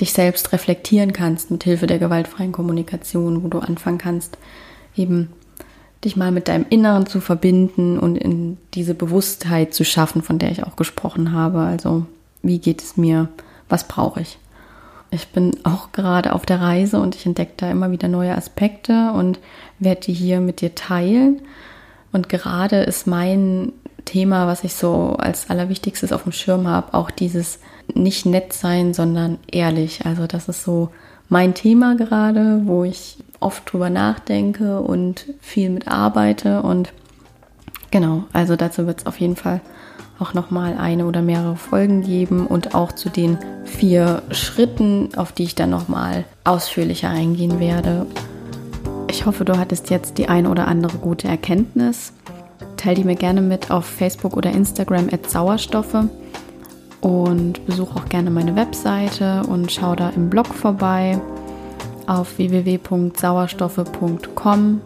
dich 0.00 0.14
selbst 0.14 0.52
reflektieren 0.52 1.12
kannst 1.12 1.50
mit 1.50 1.64
Hilfe 1.64 1.86
der 1.86 1.98
gewaltfreien 1.98 2.52
Kommunikation, 2.52 3.44
wo 3.44 3.48
du 3.48 3.58
anfangen 3.58 3.98
kannst, 3.98 4.38
eben 4.96 5.28
dich 6.04 6.16
mal 6.16 6.32
mit 6.32 6.48
deinem 6.48 6.66
Inneren 6.70 7.06
zu 7.06 7.20
verbinden 7.20 7.98
und 7.98 8.16
in 8.16 8.56
diese 8.74 8.94
Bewusstheit 8.94 9.74
zu 9.74 9.84
schaffen, 9.84 10.22
von 10.22 10.38
der 10.38 10.50
ich 10.50 10.64
auch 10.64 10.76
gesprochen 10.76 11.32
habe. 11.32 11.60
Also 11.60 12.06
wie 12.42 12.58
geht 12.58 12.82
es 12.82 12.96
mir? 12.96 13.28
Was 13.68 13.86
brauche 13.86 14.22
ich? 14.22 14.38
Ich 15.12 15.28
bin 15.28 15.52
auch 15.62 15.92
gerade 15.92 16.32
auf 16.32 16.46
der 16.46 16.60
Reise 16.60 16.98
und 16.98 17.14
ich 17.14 17.26
entdecke 17.26 17.52
da 17.58 17.70
immer 17.70 17.90
wieder 17.90 18.08
neue 18.08 18.34
Aspekte 18.34 19.12
und 19.12 19.38
werde 19.78 20.00
die 20.00 20.14
hier 20.14 20.40
mit 20.40 20.62
dir 20.62 20.74
teilen. 20.74 21.42
Und 22.12 22.30
gerade 22.30 22.82
ist 22.82 23.06
mein 23.06 23.72
Thema, 24.06 24.46
was 24.46 24.64
ich 24.64 24.74
so 24.74 25.14
als 25.18 25.50
allerwichtigstes 25.50 26.12
auf 26.12 26.22
dem 26.22 26.32
Schirm 26.32 26.66
habe, 26.66 26.94
auch 26.94 27.10
dieses 27.10 27.60
nicht 27.94 28.24
nett 28.24 28.54
sein, 28.54 28.94
sondern 28.94 29.38
ehrlich. 29.50 30.06
Also 30.06 30.26
das 30.26 30.48
ist 30.48 30.64
so 30.64 30.88
mein 31.28 31.52
Thema 31.52 31.94
gerade, 31.94 32.62
wo 32.64 32.84
ich 32.84 33.18
oft 33.38 33.70
drüber 33.70 33.90
nachdenke 33.90 34.80
und 34.80 35.26
viel 35.40 35.68
mit 35.68 35.88
arbeite 35.88 36.62
und 36.62 36.92
genau, 37.90 38.24
also 38.32 38.56
dazu 38.56 38.86
wird 38.86 39.00
es 39.00 39.06
auf 39.06 39.20
jeden 39.20 39.36
Fall 39.36 39.60
auch 40.22 40.32
nochmal 40.34 40.76
eine 40.78 41.06
oder 41.06 41.20
mehrere 41.20 41.56
Folgen 41.56 42.02
geben 42.02 42.46
und 42.46 42.74
auch 42.74 42.92
zu 42.92 43.10
den 43.10 43.36
vier 43.64 44.22
Schritten, 44.30 45.10
auf 45.16 45.32
die 45.32 45.42
ich 45.42 45.56
dann 45.56 45.70
nochmal 45.70 46.24
ausführlicher 46.44 47.10
eingehen 47.10 47.60
werde. 47.60 48.06
Ich 49.10 49.26
hoffe, 49.26 49.44
du 49.44 49.58
hattest 49.58 49.90
jetzt 49.90 50.16
die 50.18 50.28
ein 50.28 50.46
oder 50.46 50.68
andere 50.68 50.98
gute 50.98 51.26
Erkenntnis. 51.28 52.12
Teil 52.76 52.94
die 52.94 53.02
mir 53.04 53.16
gerne 53.16 53.42
mit 53.42 53.70
auf 53.70 53.84
Facebook 53.84 54.34
oder 54.36 54.52
Instagram 54.52 55.08
at 55.12 55.28
Sauerstoffe 55.28 56.04
und 57.00 57.66
besuche 57.66 57.96
auch 57.96 58.04
gerne 58.06 58.30
meine 58.30 58.54
Webseite 58.56 59.42
und 59.48 59.72
schau 59.72 59.94
da 59.94 60.08
im 60.10 60.30
Blog 60.30 60.46
vorbei 60.46 61.20
auf 62.06 62.38
www.sauerstoffe.com 62.38 64.80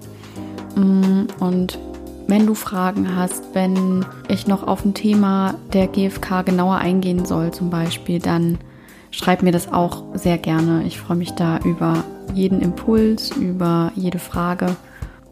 mm, 0.74 1.26
und 1.40 1.78
wenn 2.26 2.46
du 2.46 2.54
Fragen 2.54 3.16
hast, 3.16 3.54
wenn 3.54 4.04
ich 4.28 4.46
noch 4.46 4.66
auf 4.66 4.84
ein 4.84 4.94
Thema 4.94 5.54
der 5.72 5.86
GfK 5.86 6.42
genauer 6.42 6.76
eingehen 6.76 7.24
soll 7.24 7.52
zum 7.52 7.70
Beispiel, 7.70 8.18
dann 8.18 8.58
schreib 9.10 9.42
mir 9.42 9.52
das 9.52 9.72
auch 9.72 10.04
sehr 10.14 10.38
gerne. 10.38 10.82
Ich 10.86 10.98
freue 10.98 11.16
mich 11.16 11.32
da 11.32 11.58
über 11.58 12.04
jeden 12.34 12.60
Impuls, 12.60 13.30
über 13.36 13.92
jede 13.94 14.18
Frage 14.18 14.76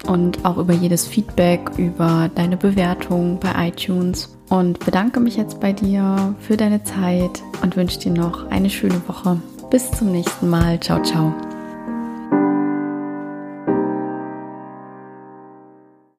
und 0.07 0.45
auch 0.45 0.59
über 0.59 0.73
jedes 0.73 1.07
Feedback, 1.07 1.71
über 1.77 2.31
deine 2.35 2.57
Bewertung 2.57 3.39
bei 3.41 3.69
iTunes 3.69 4.37
und 4.49 4.79
bedanke 4.85 5.21
mich 5.21 5.37
jetzt 5.37 5.61
bei 5.61 5.73
dir 5.73 6.35
für 6.41 6.57
deine 6.57 6.83
Zeit 6.85 7.43
und 7.63 7.77
wünsche 7.77 7.99
dir 7.99 8.13
noch 8.13 8.51
eine 8.51 8.71
schöne 8.71 9.01
Woche. 9.09 9.41
Bis 9.71 9.91
zum 9.91 10.13
nächsten 10.13 10.49
Mal. 10.49 10.79
Ciao, 10.81 11.03
ciao. 11.03 11.35